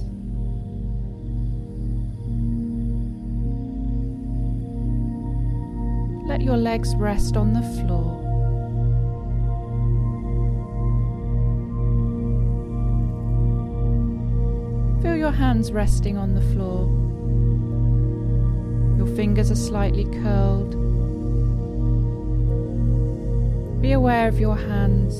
Your 6.45 6.57
legs 6.57 6.95
rest 6.97 7.35
on 7.35 7.53
the 7.53 7.61
floor. 7.61 8.21
Feel 15.01 15.15
your 15.15 15.31
hands 15.31 15.71
resting 15.71 16.17
on 16.17 16.35
the 16.35 16.41
floor. 16.53 16.85
Your 18.95 19.07
fingers 19.15 19.49
are 19.49 19.55
slightly 19.55 20.05
curled. 20.21 20.71
Be 23.81 23.93
aware 23.93 24.27
of 24.27 24.39
your 24.39 24.55
hands. 24.55 25.15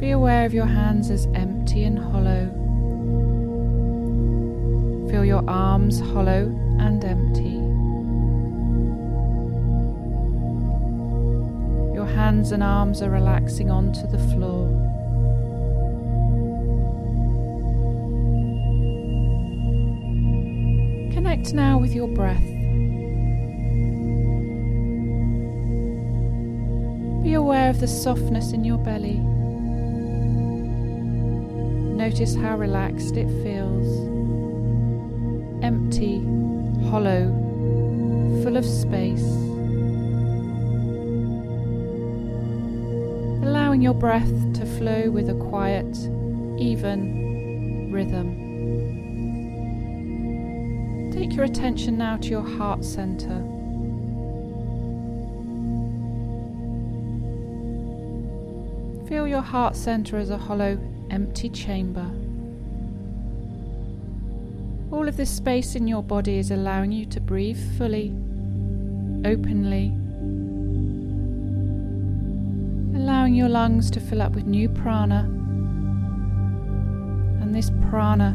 Be 0.00 0.12
aware 0.12 0.46
of 0.46 0.54
your 0.54 0.66
hands 0.66 1.10
as 1.10 1.26
empty 1.34 1.84
and 1.84 1.98
hollow. 1.98 2.46
Feel 5.10 5.26
your 5.26 5.44
arms 5.46 6.00
hollow 6.00 6.57
and 6.78 7.04
empty. 7.04 7.58
Your 11.94 12.06
hands 12.06 12.52
and 12.52 12.62
arms 12.62 13.02
are 13.02 13.10
relaxing 13.10 13.70
onto 13.70 14.06
the 14.06 14.18
floor. 14.18 14.68
Connect 21.12 21.52
now 21.52 21.78
with 21.78 21.94
your 21.94 22.08
breath. 22.08 22.44
Be 27.24 27.34
aware 27.34 27.68
of 27.68 27.80
the 27.80 27.88
softness 27.88 28.52
in 28.52 28.64
your 28.64 28.78
belly. 28.78 29.18
Notice 31.98 32.36
how 32.36 32.56
relaxed 32.56 33.16
it 33.16 33.26
feels. 33.42 33.88
Empty, 35.62 36.20
hollow, 36.90 37.26
full 38.42 38.56
of 38.56 38.64
space. 38.64 39.28
Allowing 43.46 43.82
your 43.82 43.94
breath 43.94 44.32
to 44.54 44.64
flow 44.64 45.10
with 45.10 45.28
a 45.28 45.34
quiet, 45.34 45.96
even 46.58 47.90
rhythm. 47.92 48.46
Take 51.12 51.34
your 51.34 51.44
attention 51.44 51.98
now 51.98 52.16
to 52.16 52.28
your 52.28 52.42
heart 52.42 52.84
center. 52.84 53.44
Feel 59.08 59.28
your 59.28 59.42
heart 59.42 59.76
center 59.76 60.16
as 60.16 60.30
a 60.30 60.38
hollow, 60.38 60.78
empty 61.10 61.50
chamber. 61.50 62.10
Of 65.08 65.16
this 65.16 65.30
space 65.30 65.74
in 65.74 65.88
your 65.88 66.02
body 66.02 66.36
is 66.36 66.50
allowing 66.50 66.92
you 66.92 67.06
to 67.06 67.18
breathe 67.18 67.58
fully, 67.78 68.10
openly, 69.24 69.86
allowing 72.94 73.34
your 73.34 73.48
lungs 73.48 73.90
to 73.92 74.00
fill 74.00 74.20
up 74.20 74.32
with 74.32 74.44
new 74.44 74.68
prana. 74.68 75.20
And 77.40 77.54
this 77.54 77.70
prana 77.88 78.32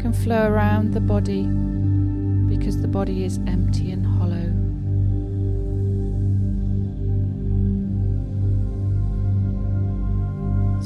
can 0.00 0.12
flow 0.12 0.46
around 0.46 0.94
the 0.94 1.00
body 1.00 1.42
because 2.48 2.80
the 2.80 2.86
body 2.86 3.24
is 3.24 3.38
empty 3.48 3.90
and 3.90 4.06
hollow. 4.06 4.46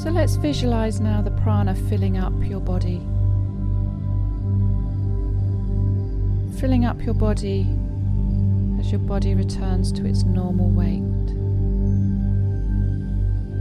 So 0.01 0.09
let's 0.09 0.35
visualize 0.37 0.99
now 0.99 1.21
the 1.21 1.29
prana 1.29 1.75
filling 1.75 2.17
up 2.17 2.33
your 2.43 2.59
body. 2.59 3.03
Filling 6.59 6.85
up 6.85 7.03
your 7.03 7.13
body 7.13 7.67
as 8.79 8.91
your 8.91 8.99
body 8.99 9.35
returns 9.35 9.91
to 9.91 10.07
its 10.07 10.23
normal 10.23 10.71
weight. 10.71 11.03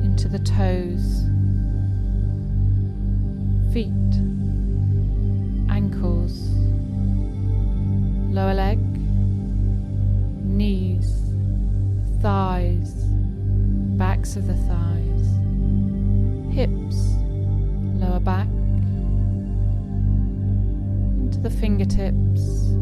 Into 0.02 0.28
the 0.28 0.38
toes, 0.38 1.24
feet, 3.70 3.90
ankles, 5.70 6.48
lower 8.32 8.54
leg, 8.54 8.78
knees, 10.42 11.20
thighs, 12.22 12.94
backs 13.98 14.36
of 14.36 14.46
the 14.46 14.56
thighs, 14.56 15.26
hips, 16.50 17.14
lower 18.00 18.20
back, 18.20 18.48
into 21.20 21.38
the 21.40 21.50
fingertips, 21.50 22.72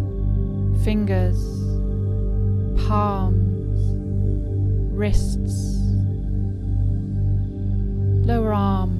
fingers, 0.84 1.38
palms, 2.86 3.80
wrists, 4.92 5.80
lower 8.26 8.52
arm, 8.52 8.92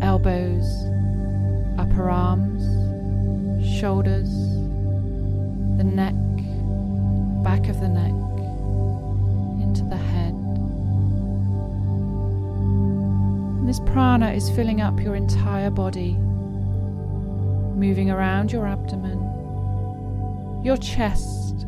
elbows, 0.00 0.64
upper 1.76 2.08
arms, 2.08 2.62
shoulders, 3.80 4.30
the 5.76 5.82
neck, 5.82 6.14
back 7.42 7.68
of 7.68 7.80
the 7.80 7.88
neck, 7.88 8.14
into 9.60 9.82
the 9.90 9.96
head. 9.96 10.36
This 13.66 13.80
prana 13.80 14.30
is 14.30 14.48
filling 14.50 14.80
up 14.82 15.00
your 15.00 15.16
entire 15.16 15.70
body, 15.70 16.12
moving 17.74 18.08
around 18.08 18.52
your 18.52 18.68
abdomen, 18.68 19.21
your 20.62 20.76
chest. 20.76 21.66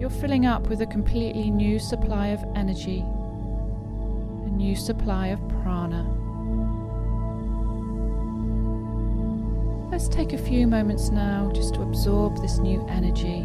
You're 0.00 0.10
filling 0.10 0.46
up 0.46 0.68
with 0.68 0.80
a 0.82 0.86
completely 0.86 1.48
new 1.48 1.78
supply 1.78 2.28
of 2.28 2.42
energy, 2.56 2.98
a 2.98 4.50
new 4.50 4.74
supply 4.74 5.28
of 5.28 5.38
prana. 5.48 6.04
Let's 9.92 10.08
take 10.08 10.32
a 10.32 10.38
few 10.38 10.66
moments 10.66 11.10
now 11.10 11.52
just 11.54 11.74
to 11.74 11.82
absorb 11.82 12.40
this 12.42 12.58
new 12.58 12.84
energy. 12.88 13.42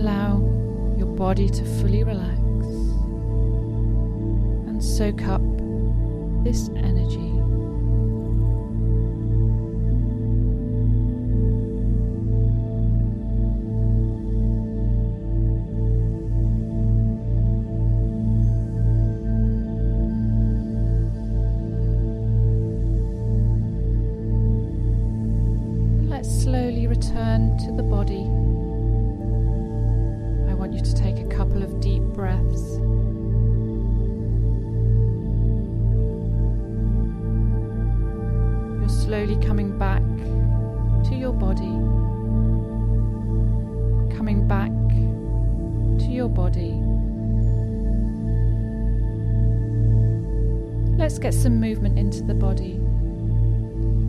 Allow 0.00 0.38
your 0.98 1.14
body 1.14 1.48
to 1.48 1.64
fully 1.80 2.02
relax 2.02 2.38
and 4.66 4.82
soak 4.82 5.22
up 5.22 5.42
this 6.42 6.70
energy. 6.70 7.25
Body. 52.46 52.78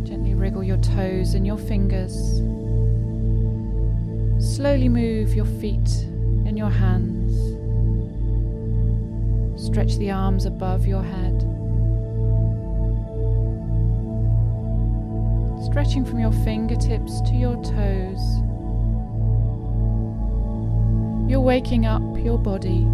Gently 0.08 0.36
wriggle 0.36 0.64
your 0.64 0.78
toes 0.78 1.34
and 1.34 1.48
your 1.48 1.58
fingers. 1.58 2.14
Slowly 4.56 4.90
move 4.90 5.34
your 5.34 5.50
feet 5.60 5.90
and 6.46 6.56
your 6.56 6.70
hands. 6.70 7.34
Stretch 9.60 9.98
the 9.98 10.12
arms 10.12 10.46
above 10.46 10.86
your 10.86 11.02
head. 11.02 11.40
Stretching 15.66 16.06
from 16.06 16.20
your 16.20 16.34
fingertips 16.46 17.22
to 17.22 17.34
your 17.34 17.56
toes. 17.64 18.24
You're 21.28 21.42
waking 21.42 21.88
up 21.88 22.04
your 22.24 22.38
body. 22.38 22.86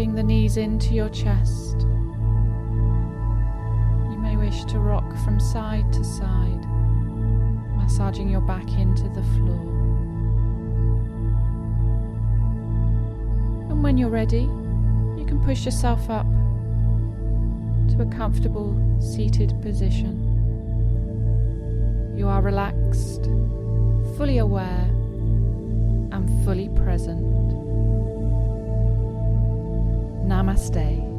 Hugging 0.00 0.14
the 0.14 0.22
knees 0.22 0.56
into 0.56 0.94
your 0.94 1.10
chest. 1.10 1.80
You 4.10 4.16
may 4.18 4.34
wish 4.34 4.64
to 4.64 4.78
rock 4.78 5.04
from 5.24 5.38
side 5.38 5.92
to 5.92 6.02
side, 6.02 6.64
massaging 7.76 8.30
your 8.30 8.40
back 8.40 8.66
into 8.78 9.10
the 9.10 9.22
floor. 9.34 9.60
And 13.68 13.82
when 13.82 13.98
you're 13.98 14.08
ready, 14.08 14.48
you 15.18 15.26
can 15.28 15.38
push 15.44 15.66
yourself 15.66 16.08
up 16.08 16.24
to 17.90 18.00
a 18.00 18.06
comfortable 18.16 18.74
seated 19.02 19.52
position. 19.60 20.16
You 22.16 22.26
are 22.26 22.40
relaxed, 22.40 23.24
fully 24.16 24.38
aware, 24.38 24.88
and 26.10 26.42
fully 26.46 26.70
present. 26.70 27.59
Namaste. 30.30 31.09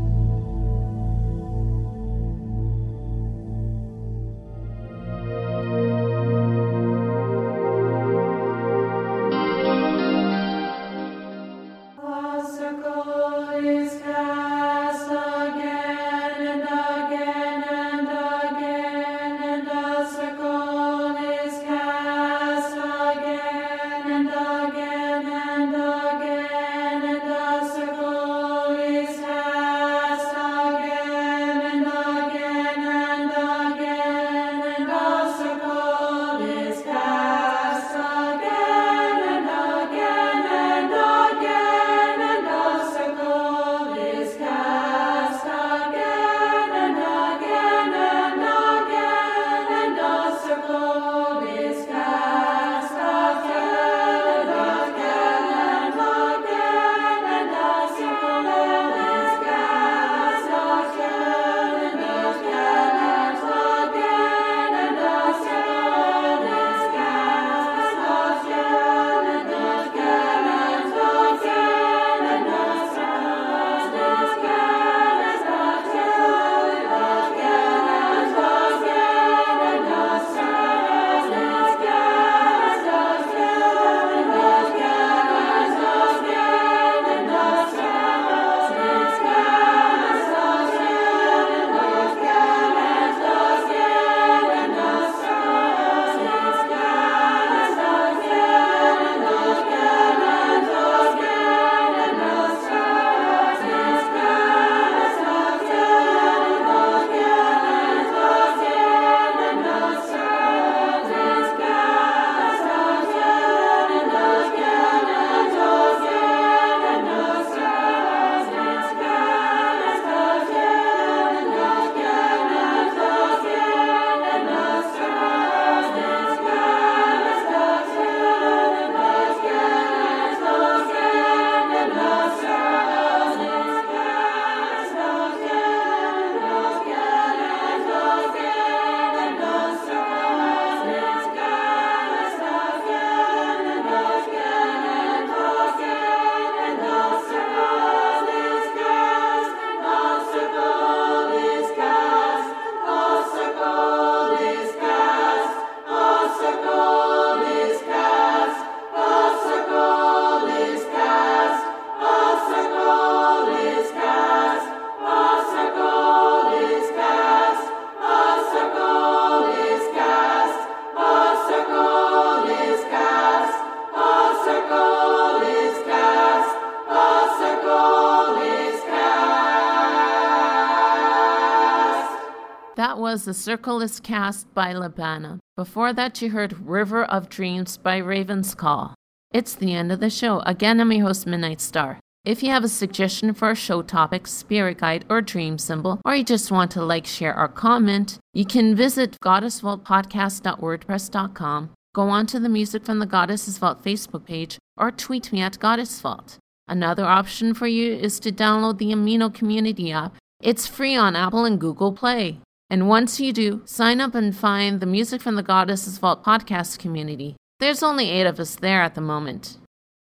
Was 183.12 183.26
The 183.26 183.34
Circle 183.34 183.82
is 183.82 184.00
Cast 184.00 184.54
by 184.54 184.74
Libana. 184.74 185.40
Before 185.58 185.92
that, 185.92 186.22
you 186.22 186.30
heard 186.30 186.66
River 186.66 187.04
of 187.04 187.28
Dreams 187.28 187.76
by 187.76 187.98
Raven's 187.98 188.56
Call. 188.56 188.96
It's 189.34 189.54
the 189.54 189.74
end 189.74 189.92
of 189.92 190.00
the 190.00 190.10
show. 190.10 190.40
Again, 190.46 190.80
I'm 190.80 190.94
your 190.94 191.08
host, 191.08 191.28
Midnight 191.28 191.60
Star. 191.60 192.00
If 192.24 192.42
you 192.42 192.52
have 192.52 192.64
a 192.64 192.70
suggestion 192.70 193.34
for 193.34 193.52
a 193.52 193.56
show 193.56 193.82
topic, 193.82 194.28
spirit 194.28 194.78
guide, 194.78 195.04
or 195.10 195.22
dream 195.22 195.58
symbol, 195.58 196.00
or 196.06 196.16
you 196.16 196.24
just 196.24 196.54
want 196.54 196.72
to 196.72 196.86
like, 196.86 197.06
share, 197.06 197.38
or 197.38 197.50
comment, 197.50 198.18
you 198.34 198.46
can 198.46 198.78
visit 198.78 199.18
goddessvaultpodcast.wordpress.com, 199.22 201.70
go 201.94 202.04
on 202.04 202.26
to 202.28 202.40
the 202.40 202.48
Music 202.48 202.86
from 202.86 203.00
the 203.00 203.06
Goddesses 203.06 203.58
Vault 203.58 203.84
Facebook 203.84 204.26
page, 204.26 204.58
or 204.78 204.90
tweet 204.90 205.34
me 205.34 205.42
at 205.42 205.60
Goddess 205.60 206.00
Vault. 206.00 206.38
Another 206.66 207.04
option 207.04 207.54
for 207.54 207.68
you 207.68 207.92
is 207.92 208.22
to 208.22 208.32
download 208.32 208.78
the 208.78 208.94
Amino 208.94 209.34
Community 209.34 209.92
app. 209.92 210.16
It's 210.42 210.66
free 210.66 210.96
on 210.96 211.18
Apple 211.18 211.44
and 211.44 211.60
Google 211.60 211.92
Play. 211.92 212.40
And 212.72 212.88
once 212.88 213.20
you 213.20 213.34
do, 213.34 213.62
sign 213.66 214.00
up 214.00 214.16
and 214.16 214.34
find 214.34 214.80
the 214.80 214.86
Music 214.86 215.22
from 215.22 215.36
the 215.36 215.44
Goddesses 215.44 215.98
Vault 215.98 216.24
podcast 216.24 216.80
community. 216.80 217.36
There's 217.60 217.84
only 217.84 218.10
eight 218.10 218.26
of 218.26 218.40
us 218.40 218.56
there 218.56 218.82
at 218.82 218.96
the 218.96 219.02
moment. 219.02 219.58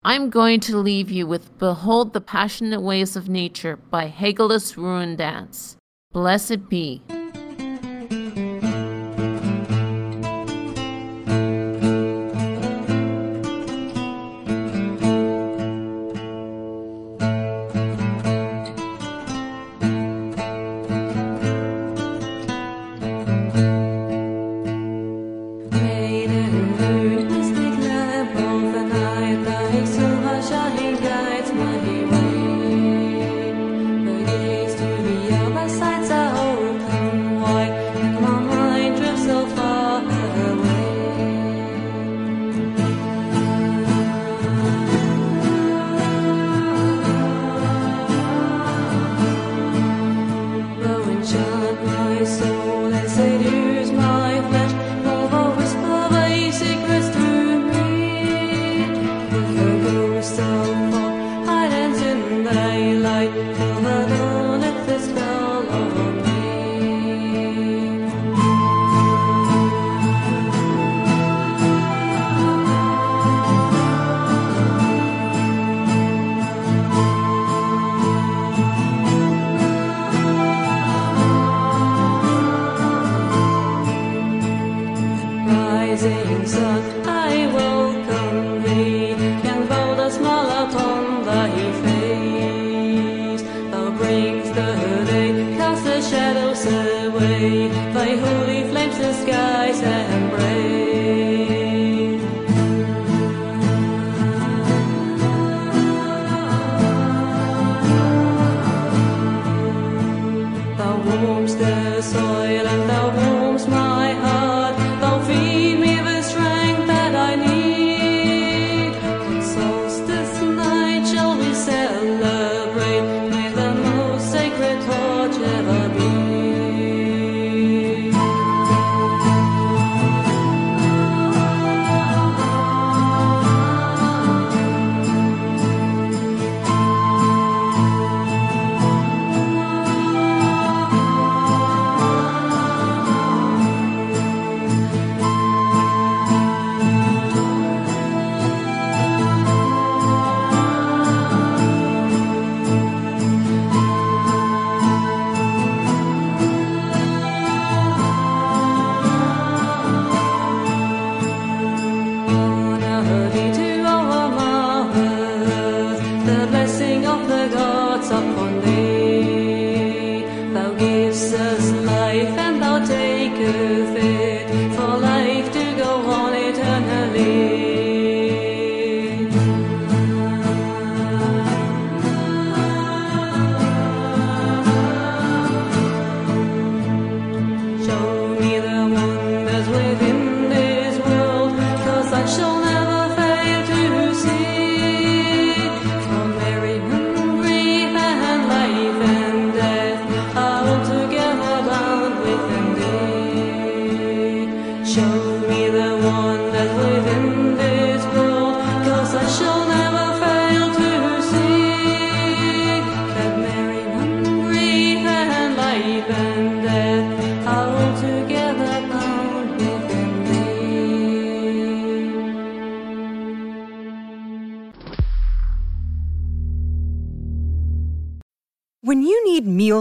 I'm 0.05 0.29
going 0.29 0.61
to 0.61 0.77
leave 0.77 1.11
you 1.11 1.27
with 1.27 1.59
Behold 1.59 2.13
the 2.13 2.21
Passionate 2.21 2.83
Ways 2.83 3.17
of 3.17 3.27
Nature 3.27 3.77
by 3.77 4.11
Hagalaz 4.11 4.77
Runedance. 4.77 5.77
Blessed 6.13 6.69
be. 6.69 7.03